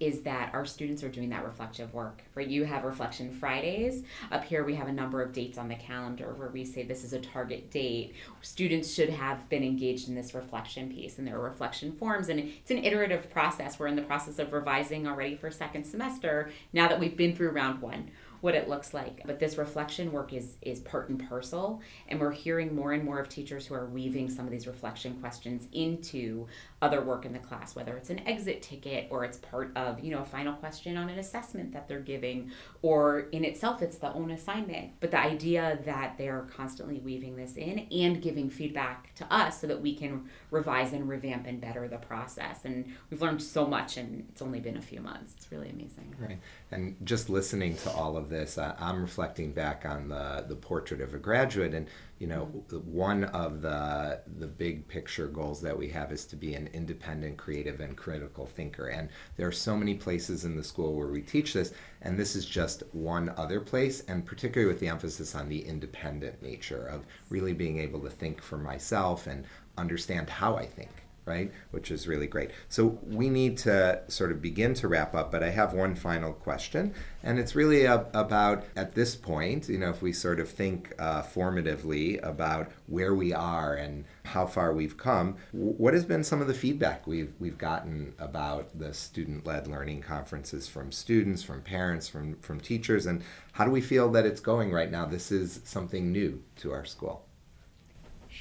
is 0.00 0.22
that 0.22 0.52
our 0.52 0.64
students 0.64 1.02
are 1.02 1.08
doing 1.08 1.30
that 1.30 1.44
reflective 1.44 1.94
work, 1.94 2.22
right? 2.34 2.48
You 2.48 2.64
have 2.64 2.84
Reflection 2.84 3.30
Fridays. 3.30 4.02
Up 4.32 4.44
here, 4.44 4.64
we 4.64 4.74
have 4.74 4.88
a 4.88 4.92
number 4.92 5.22
of 5.22 5.32
dates 5.32 5.58
on 5.58 5.68
the 5.68 5.74
calendar 5.74 6.34
where 6.36 6.48
we 6.48 6.64
say 6.64 6.82
this 6.82 7.04
is 7.04 7.12
a 7.12 7.20
target 7.20 7.70
date. 7.70 8.14
Students 8.42 8.92
should 8.92 9.10
have 9.10 9.48
been 9.48 9.62
engaged 9.62 10.08
in 10.08 10.14
this 10.14 10.34
reflection 10.34 10.90
piece, 10.90 11.18
and 11.18 11.26
there 11.26 11.36
are 11.36 11.42
reflection 11.42 11.92
forms, 11.92 12.28
and 12.28 12.40
it's 12.40 12.70
an 12.70 12.84
iterative 12.84 13.30
process. 13.30 13.78
We're 13.78 13.86
in 13.86 13.96
the 13.96 14.02
process 14.02 14.38
of 14.38 14.52
revising 14.52 15.06
already 15.06 15.36
for 15.36 15.50
second 15.50 15.84
semester 15.84 16.50
now 16.72 16.88
that 16.88 16.98
we've 16.98 17.16
been 17.16 17.36
through 17.36 17.50
round 17.50 17.80
one 17.80 18.10
what 18.44 18.54
it 18.54 18.68
looks 18.68 18.92
like. 18.92 19.22
But 19.24 19.38
this 19.38 19.56
reflection 19.56 20.12
work 20.12 20.34
is 20.34 20.56
is 20.60 20.80
part 20.80 21.08
and 21.08 21.28
parcel, 21.28 21.80
and 22.08 22.20
we're 22.20 22.30
hearing 22.30 22.76
more 22.76 22.92
and 22.92 23.02
more 23.02 23.18
of 23.18 23.26
teachers 23.26 23.66
who 23.66 23.74
are 23.74 23.86
weaving 23.86 24.28
some 24.28 24.44
of 24.44 24.52
these 24.52 24.66
reflection 24.66 25.14
questions 25.14 25.66
into 25.72 26.46
other 26.82 27.00
work 27.00 27.24
in 27.24 27.32
the 27.32 27.38
class, 27.38 27.74
whether 27.74 27.96
it's 27.96 28.10
an 28.10 28.20
exit 28.28 28.60
ticket 28.60 29.08
or 29.10 29.24
it's 29.24 29.38
part 29.38 29.74
of 29.76 29.98
you 30.04 30.10
know 30.10 30.20
a 30.20 30.26
final 30.26 30.52
question 30.52 30.98
on 30.98 31.08
an 31.08 31.18
assessment 31.18 31.72
that 31.72 31.88
they're 31.88 32.00
giving, 32.00 32.50
or 32.82 33.20
in 33.32 33.46
itself 33.46 33.80
it's 33.80 33.96
the 33.96 34.12
own 34.12 34.30
assignment. 34.30 34.92
But 35.00 35.10
the 35.10 35.20
idea 35.20 35.78
that 35.86 36.18
they're 36.18 36.46
constantly 36.54 36.98
weaving 36.98 37.36
this 37.36 37.56
in 37.56 37.86
and 37.90 38.20
giving 38.20 38.50
feedback 38.50 39.14
to 39.14 39.32
us 39.32 39.58
so 39.62 39.66
that 39.68 39.80
we 39.80 39.96
can 39.96 40.28
revise 40.50 40.92
and 40.92 41.08
revamp 41.08 41.46
and 41.46 41.62
better 41.62 41.88
the 41.88 41.96
process. 41.96 42.66
And 42.66 42.92
we've 43.08 43.22
learned 43.22 43.42
so 43.42 43.66
much, 43.66 43.96
and 43.96 44.26
it's 44.28 44.42
only 44.42 44.60
been 44.60 44.76
a 44.76 44.82
few 44.82 45.00
months. 45.00 45.32
It's 45.38 45.50
really 45.50 45.70
amazing. 45.70 46.14
Right, 46.20 46.38
and 46.70 46.96
just 47.04 47.30
listening 47.30 47.78
to 47.78 47.90
all 47.90 48.18
of 48.18 48.28
this, 48.28 48.33
I'm 48.58 49.00
reflecting 49.00 49.52
back 49.52 49.86
on 49.86 50.08
the 50.08 50.44
the 50.48 50.56
portrait 50.56 51.00
of 51.00 51.14
a 51.14 51.18
graduate, 51.18 51.74
and 51.74 51.88
you 52.18 52.26
know, 52.26 52.46
mm-hmm. 52.46 52.76
one 52.78 53.24
of 53.24 53.62
the 53.62 54.20
the 54.38 54.46
big 54.46 54.86
picture 54.88 55.28
goals 55.28 55.60
that 55.62 55.76
we 55.76 55.88
have 55.88 56.12
is 56.12 56.24
to 56.26 56.36
be 56.36 56.54
an 56.54 56.68
independent, 56.72 57.36
creative, 57.36 57.80
and 57.80 57.96
critical 57.96 58.46
thinker. 58.46 58.88
And 58.88 59.08
there 59.36 59.46
are 59.46 59.52
so 59.52 59.76
many 59.76 59.94
places 59.94 60.44
in 60.44 60.56
the 60.56 60.64
school 60.64 60.94
where 60.94 61.08
we 61.08 61.22
teach 61.22 61.52
this, 61.52 61.72
and 62.02 62.18
this 62.18 62.34
is 62.34 62.44
just 62.44 62.82
one 62.92 63.32
other 63.36 63.60
place, 63.60 64.02
and 64.08 64.26
particularly 64.26 64.72
with 64.72 64.80
the 64.80 64.88
emphasis 64.88 65.34
on 65.34 65.48
the 65.48 65.64
independent 65.64 66.42
nature 66.42 66.86
of 66.86 67.06
really 67.28 67.52
being 67.52 67.78
able 67.78 68.00
to 68.00 68.10
think 68.10 68.42
for 68.42 68.58
myself 68.58 69.26
and 69.26 69.44
understand 69.76 70.28
how 70.30 70.56
I 70.56 70.66
think 70.66 71.03
right? 71.26 71.50
Which 71.70 71.90
is 71.90 72.06
really 72.06 72.26
great. 72.26 72.50
So 72.68 72.98
we 73.02 73.30
need 73.30 73.56
to 73.58 74.02
sort 74.08 74.30
of 74.30 74.42
begin 74.42 74.74
to 74.74 74.88
wrap 74.88 75.14
up, 75.14 75.32
but 75.32 75.42
I 75.42 75.50
have 75.50 75.72
one 75.72 75.94
final 75.94 76.32
question, 76.32 76.94
and 77.22 77.38
it's 77.38 77.54
really 77.54 77.84
a, 77.84 78.06
about 78.12 78.64
at 78.76 78.94
this 78.94 79.16
point, 79.16 79.68
you 79.68 79.78
know, 79.78 79.90
if 79.90 80.02
we 80.02 80.12
sort 80.12 80.40
of 80.40 80.48
think 80.48 80.92
uh, 80.98 81.22
formatively 81.22 82.22
about 82.22 82.70
where 82.86 83.14
we 83.14 83.32
are 83.32 83.74
and 83.74 84.04
how 84.24 84.46
far 84.46 84.72
we've 84.72 84.96
come, 84.96 85.36
what 85.52 85.94
has 85.94 86.04
been 86.04 86.24
some 86.24 86.40
of 86.40 86.46
the 86.46 86.54
feedback 86.54 87.06
we've 87.06 87.32
we've 87.38 87.58
gotten 87.58 88.14
about 88.18 88.78
the 88.78 88.92
student-led 88.92 89.66
learning 89.66 90.02
conferences 90.02 90.68
from 90.68 90.92
students, 90.92 91.42
from 91.42 91.62
parents, 91.62 92.08
from 92.08 92.36
from 92.36 92.60
teachers, 92.60 93.06
and 93.06 93.22
how 93.52 93.64
do 93.64 93.70
we 93.70 93.80
feel 93.80 94.10
that 94.10 94.26
it's 94.26 94.40
going 94.40 94.72
right 94.72 94.90
now? 94.90 95.06
This 95.06 95.32
is 95.32 95.60
something 95.64 96.12
new 96.12 96.42
to 96.56 96.72
our 96.72 96.84
school. 96.84 97.23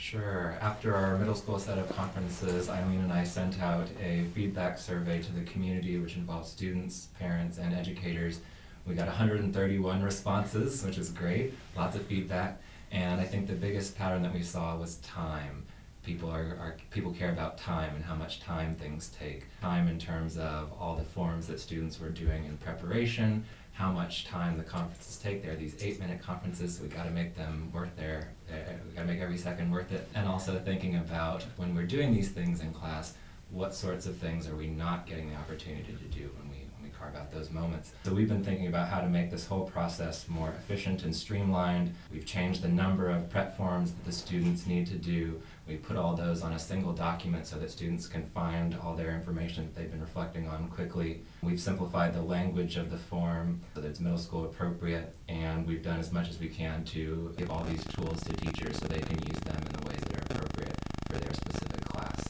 Sure. 0.03 0.57
After 0.59 0.93
our 0.93 1.17
middle 1.17 1.33
school 1.33 1.57
set 1.57 1.77
of 1.77 1.87
conferences, 1.95 2.69
Aileen 2.69 2.99
and 2.99 3.13
I 3.13 3.23
sent 3.23 3.61
out 3.61 3.87
a 4.03 4.25
feedback 4.35 4.77
survey 4.77 5.21
to 5.21 5.31
the 5.31 5.45
community, 5.45 5.97
which 5.97 6.17
involves 6.17 6.49
students, 6.49 7.07
parents, 7.17 7.57
and 7.57 7.73
educators. 7.73 8.41
We 8.85 8.95
got 8.95 9.07
131 9.07 10.03
responses, 10.03 10.83
which 10.83 10.97
is 10.97 11.09
great, 11.09 11.53
lots 11.77 11.95
of 11.95 12.05
feedback. 12.05 12.61
And 12.91 13.21
I 13.21 13.23
think 13.23 13.47
the 13.47 13.53
biggest 13.53 13.97
pattern 13.97 14.23
that 14.23 14.33
we 14.33 14.43
saw 14.43 14.75
was 14.75 14.97
time. 14.97 15.62
People 16.03 16.29
are, 16.29 16.57
are 16.59 16.75
people 16.91 17.13
care 17.13 17.31
about 17.31 17.57
time 17.57 17.95
and 17.95 18.03
how 18.03 18.15
much 18.15 18.41
time 18.41 18.75
things 18.75 19.11
take. 19.17 19.45
Time 19.61 19.87
in 19.87 19.97
terms 19.97 20.37
of 20.37 20.71
all 20.79 20.95
the 20.95 21.03
forms 21.03 21.47
that 21.47 21.59
students 21.59 21.99
were 21.99 22.09
doing 22.09 22.45
in 22.45 22.57
preparation, 22.57 23.45
how 23.71 23.91
much 23.91 24.25
time 24.25 24.57
the 24.57 24.63
conferences 24.63 25.17
take. 25.17 25.41
There 25.41 25.53
are 25.53 25.55
these 25.55 25.75
eight 25.81 25.99
minute 25.99 26.21
conferences, 26.21 26.77
so 26.77 26.83
we 26.83 26.89
got 26.89 27.05
to 27.05 27.11
make 27.11 27.35
them 27.35 27.71
worth 27.73 27.95
their, 27.95 28.29
we 28.49 28.93
got 28.93 29.01
to 29.01 29.07
make 29.07 29.21
every 29.21 29.37
second 29.37 29.71
worth 29.71 29.91
it. 29.91 30.07
And 30.13 30.27
also 30.27 30.59
thinking 30.59 30.97
about 30.97 31.43
when 31.55 31.73
we're 31.73 31.85
doing 31.85 32.13
these 32.13 32.29
things 32.29 32.61
in 32.61 32.73
class, 32.73 33.13
what 33.49 33.73
sorts 33.73 34.05
of 34.05 34.17
things 34.17 34.47
are 34.47 34.55
we 34.55 34.67
not 34.67 35.05
getting 35.05 35.29
the 35.29 35.35
opportunity 35.35 35.93
to 35.93 36.17
do 36.17 36.29
when 36.37 36.49
we 36.49 36.57
when 36.75 36.91
we 36.91 36.97
carve 36.97 37.15
out 37.15 37.31
those 37.31 37.49
moments. 37.49 37.93
So 38.03 38.13
we've 38.13 38.27
been 38.27 38.43
thinking 38.43 38.67
about 38.67 38.89
how 38.89 38.99
to 38.99 39.07
make 39.07 39.31
this 39.31 39.45
whole 39.45 39.65
process 39.65 40.27
more 40.27 40.49
efficient 40.49 41.03
and 41.03 41.15
streamlined. 41.15 41.93
We've 42.11 42.25
changed 42.25 42.61
the 42.61 42.67
number 42.67 43.09
of 43.09 43.29
prep 43.29 43.55
forms 43.55 43.91
that 43.93 44.03
the 44.05 44.11
students 44.11 44.65
need 44.65 44.87
to 44.87 44.95
do. 44.95 45.41
We 45.67 45.77
put 45.77 45.95
all 45.95 46.13
those 46.15 46.41
on 46.41 46.51
a 46.53 46.59
single 46.59 46.91
document 46.91 47.47
so 47.47 47.57
that 47.57 47.71
students 47.71 48.07
can 48.07 48.25
find 48.25 48.77
all 48.83 48.95
their 48.95 49.11
information 49.11 49.65
that 49.65 49.75
they've 49.75 49.89
been 49.89 50.01
reflecting 50.01 50.47
on 50.47 50.67
quickly. 50.67 51.23
We've 51.41 51.59
simplified 51.59 52.13
the 52.13 52.21
language 52.21 52.75
of 52.75 52.91
the 52.91 52.97
form 52.97 53.61
so 53.73 53.81
that 53.81 53.87
it's 53.87 54.01
middle 54.01 54.17
school 54.17 54.43
appropriate, 54.43 55.15
and 55.29 55.65
we've 55.65 55.81
done 55.81 55.99
as 55.99 56.11
much 56.11 56.29
as 56.29 56.37
we 56.39 56.49
can 56.49 56.83
to 56.85 57.33
give 57.37 57.49
all 57.49 57.63
these 57.63 57.83
tools 57.85 58.21
to 58.23 58.33
teachers 58.33 58.77
so 58.77 58.87
they 58.87 58.99
can 58.99 59.17
use 59.25 59.39
them 59.45 59.61
in 59.65 59.81
the 59.81 59.87
ways 59.87 60.01
that 60.01 60.17
are 60.17 60.23
appropriate 60.35 60.75
for 61.09 61.17
their 61.17 61.33
specific 61.33 61.81
class. 61.85 62.21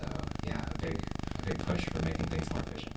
So 0.00 0.06
yeah, 0.46 0.60
a 0.60 0.78
big, 0.82 0.98
a 1.42 1.46
big 1.46 1.58
push 1.60 1.84
for 1.86 2.04
making 2.04 2.26
things 2.26 2.50
more 2.52 2.60
efficient. 2.66 2.92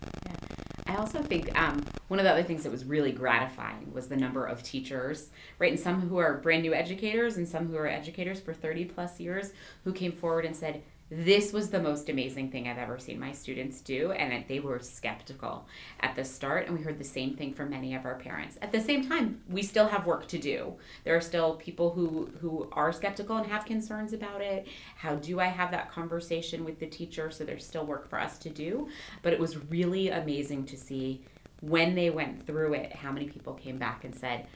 I 0.88 0.96
also 1.08 1.26
think 1.26 1.58
um, 1.58 1.86
one 2.10 2.20
of 2.20 2.26
the 2.26 2.32
other 2.32 2.44
things 2.44 2.64
that 2.64 2.72
was 2.72 2.84
really 2.84 3.14
gratifying 3.14 3.94
was 3.94 4.08
the 4.08 4.18
number 4.18 4.46
of 4.46 4.62
teachers, 4.62 5.30
right? 5.58 5.72
And 5.72 5.80
some 5.80 6.02
who 6.02 6.18
are 6.18 6.38
brand 6.40 6.64
new 6.64 6.74
educators 6.74 7.38
and 7.38 7.48
some 7.48 7.68
who 7.68 7.78
are 7.78 7.88
educators 7.88 8.42
for 8.42 8.54
30 8.54 8.86
plus 8.86 9.18
years 9.18 9.54
who 9.86 9.94
came 9.94 10.12
forward 10.12 10.44
and 10.44 10.54
said, 10.54 10.84
this 11.10 11.54
was 11.54 11.70
the 11.70 11.80
most 11.80 12.10
amazing 12.10 12.52
thing 12.52 12.68
I've 12.68 12.78
ever 12.78 13.00
seen 13.00 13.18
my 13.20 13.32
students 13.32 13.80
do, 13.80 14.12
and 14.12 14.32
that 14.32 14.50
they 14.50 14.60
were 14.60 14.80
skeptical 14.80 15.66
at 16.02 16.16
the 16.16 16.26
start. 16.26 16.68
And 16.68 16.78
we 16.78 16.84
heard 16.84 17.00
the 17.00 17.06
same 17.06 17.36
thing 17.36 17.54
from 17.54 17.70
many 17.70 17.96
of 17.96 18.06
our 18.06 18.16
parents. 18.16 18.58
At 18.62 18.74
the 18.74 18.82
same 18.82 19.08
time, 19.08 19.42
we 19.50 19.64
still 19.64 19.88
have 19.88 20.06
work 20.06 20.28
to 20.28 20.38
do. 20.38 20.76
There 21.06 21.16
are 21.16 21.22
still 21.22 21.56
people 21.56 21.92
who 21.92 22.30
who 22.42 22.68
are 22.74 22.92
skeptical 22.92 23.38
and 23.38 23.48
have 23.48 23.66
concerns 23.66 24.12
about 24.12 24.42
it. 24.42 24.68
How 24.98 25.16
do 25.16 25.40
I 25.40 25.46
have 25.46 25.72
that 25.72 25.90
conversation 25.90 26.66
with 26.66 26.80
the 26.80 26.88
teacher? 26.88 27.32
So 27.32 27.46
there's 27.46 27.66
still 27.66 27.86
work 27.86 28.10
for 28.10 28.20
us 28.20 28.38
to 28.40 28.50
do. 28.50 28.90
But 29.22 29.32
it 29.32 29.40
was 29.40 29.58
really 29.70 30.10
amazing 30.10 30.66
to 30.66 30.78
see 30.78 31.24
when 31.62 31.96
they 31.96 32.10
went 32.10 32.46
through 32.46 32.74
it, 32.74 32.94
how 32.94 33.12
many 33.12 33.28
people 33.28 33.54
came 33.54 33.78
back 33.78 34.04
and 34.04 34.14
said, 34.14 34.48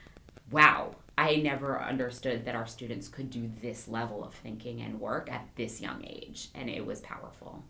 "Wow, 0.51 0.95
I 1.17 1.35
never 1.35 1.81
understood 1.81 2.45
that 2.45 2.55
our 2.55 2.67
students 2.67 3.07
could 3.07 3.29
do 3.29 3.51
this 3.61 3.87
level 3.87 4.23
of 4.23 4.33
thinking 4.33 4.81
and 4.81 4.99
work 4.99 5.31
at 5.31 5.45
this 5.55 5.81
young 5.81 6.03
age, 6.05 6.49
and 6.55 6.69
it 6.69 6.85
was 6.85 7.01
powerful, 7.01 7.63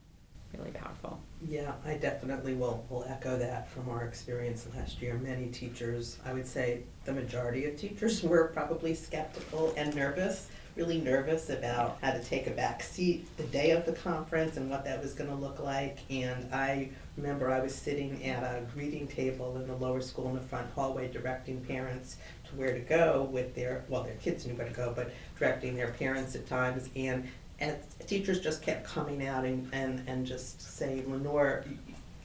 really 0.58 0.72
powerful. 0.72 1.20
Yeah, 1.48 1.74
I 1.86 1.96
definitely 1.96 2.54
will, 2.54 2.86
will 2.90 3.04
echo 3.08 3.38
that 3.38 3.70
from 3.70 3.90
our 3.90 4.04
experience 4.04 4.68
last 4.76 5.02
year. 5.02 5.18
Many 5.18 5.48
teachers, 5.48 6.18
I 6.26 6.34
would 6.34 6.48
say 6.48 6.84
the 7.06 7.14
majority 7.14 7.66
of 7.66 7.78
teachers 7.78 8.24
were 8.24 8.48
probably 8.54 8.94
skeptical 8.94 9.74
and 9.76 9.94
nervous, 9.96 10.48
really 10.76 11.02
nervous 11.02 11.50
about 11.50 11.98
how 12.02 12.12
to 12.12 12.24
take 12.24 12.48
a 12.48 12.52
back 12.52 12.82
seat 12.82 13.26
the 13.38 13.44
day 13.44 13.72
of 13.72 13.86
the 13.86 13.92
conference 13.92 14.56
and 14.58 14.70
what 14.70 14.86
that 14.86 15.02
was 15.02 15.14
going 15.14 15.30
to 15.30 15.36
look 15.36 15.60
like. 15.60 16.00
And 16.10 16.54
I 16.54 16.90
remember 17.18 17.52
I 17.52 17.60
was 17.60 17.76
sitting 17.76 18.24
at 18.26 18.44
a 18.44 18.62
greeting 18.74 19.08
table 19.08 19.58
in 19.58 19.68
the 19.68 19.76
lower 19.76 20.02
school 20.02 20.30
in 20.30 20.36
the 20.36 20.42
front 20.42 20.72
hallway 20.74 21.12
directing 21.12 21.60
parents 21.62 22.18
where 22.56 22.74
to 22.74 22.80
go 22.80 23.28
with 23.32 23.56
their, 23.56 23.84
well, 23.90 24.04
their 24.04 24.16
kids 24.16 24.46
knew 24.46 24.54
where 24.54 24.68
to 24.68 24.74
go, 24.74 24.94
but 24.96 25.12
directing 25.38 25.76
their 25.76 25.92
parents 25.92 26.36
at 26.36 26.48
times. 26.48 26.90
And, 26.96 27.28
and 27.60 27.78
teachers 28.08 28.40
just 28.40 28.62
kept 28.62 28.86
coming 28.86 29.26
out 29.28 29.46
and, 29.46 29.70
and, 29.74 30.04
and 30.08 30.26
just 30.26 30.62
saying, 30.62 31.12
Lenore, 31.12 31.64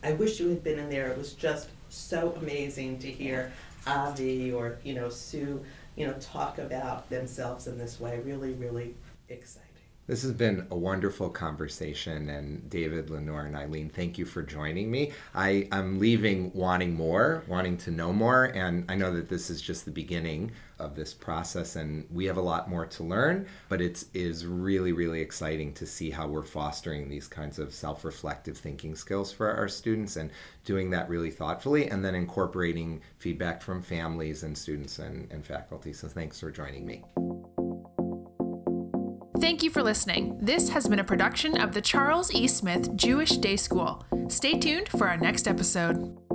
I 0.03 0.13
wish 0.13 0.41
you 0.41 0.49
had 0.49 0.63
been 0.63 0.79
in 0.79 0.89
there. 0.89 1.09
It 1.09 1.19
was 1.19 1.33
just 1.35 1.69
so 1.89 2.33
amazing 2.41 2.99
to 3.01 3.11
hear 3.11 3.53
Avi 3.87 4.53
or, 4.53 4.79
you 4.85 4.95
know, 4.95 5.09
Sue, 5.09 5.65
you 5.97 6.07
know, 6.07 6.15
talk 6.15 6.59
about 6.59 7.09
themselves 7.11 7.67
in 7.67 7.79
this 7.79 8.01
way. 8.01 8.21
Really, 8.25 8.53
really 8.53 8.95
exciting. 9.29 9.66
This 10.07 10.23
has 10.23 10.33
been 10.33 10.69
a 10.71 10.77
wonderful 10.77 11.31
conversation, 11.31 12.31
and 12.31 12.71
David, 12.71 13.11
Lenore, 13.11 13.47
and 13.47 13.57
Aileen, 13.57 13.89
thank 13.89 14.19
you 14.19 14.25
for 14.25 14.41
joining 14.41 14.89
me. 14.89 15.11
I, 15.35 15.67
am 15.73 15.99
leaving 15.99 16.53
wanting 16.55 16.95
more, 16.95 17.43
wanting 17.49 17.77
to 17.79 17.91
know 17.91 18.13
more, 18.13 18.45
and 18.45 18.89
I 18.89 18.95
know 18.95 19.13
that 19.13 19.29
this 19.29 19.51
is 19.51 19.61
just 19.61 19.85
the 19.85 19.91
beginning 19.91 20.53
of 20.79 20.95
this 20.95 21.13
process, 21.13 21.75
and 21.75 22.07
we 22.13 22.25
have 22.27 22.37
a 22.37 22.43
lot 22.43 22.71
more 22.71 22.87
to 22.87 23.03
learn, 23.03 23.49
but 23.69 23.81
it 23.81 24.05
is 24.15 24.47
really, 24.47 24.93
really 24.93 25.21
exciting 25.21 25.73
to 25.75 25.87
see 25.87 26.11
how 26.11 26.29
we're 26.29 26.45
fostering 26.45 27.09
these 27.09 27.27
kinds 27.27 27.59
of 27.59 27.75
self 27.75 28.05
reflective 28.05 28.57
thinking 28.57 28.95
skills 28.95 29.33
for 29.33 29.51
our 29.51 29.67
students 29.67 30.15
and 30.15 30.31
doing 30.65 30.89
that 30.91 31.09
really 31.09 31.33
thoughtfully, 31.33 31.89
and 31.89 32.05
then 32.05 32.15
incorporating 32.15 33.01
feedback 33.19 33.61
from 33.61 33.83
families 33.83 34.45
and 34.45 34.57
students 34.57 35.01
and, 35.01 35.29
and 35.33 35.45
faculty. 35.45 35.93
So 35.93 36.07
thanks 36.07 36.39
for 36.39 36.53
joining 36.53 36.87
me. 36.87 37.03
Thank 39.47 39.63
you 39.63 39.71
for 39.71 39.81
listening. 39.81 40.37
This 40.41 40.71
has 40.71 40.89
been 40.89 40.99
a 40.99 41.05
production 41.05 41.61
of 41.61 41.71
the 41.71 41.81
Charles 41.81 42.35
E. 42.35 42.49
Smith 42.49 42.97
Jewish 42.97 43.37
Day 43.37 43.55
School. 43.55 44.05
Stay 44.27 44.59
tuned 44.59 44.89
for 44.89 45.07
our 45.07 45.17
next 45.17 45.47
episode. 45.47 46.26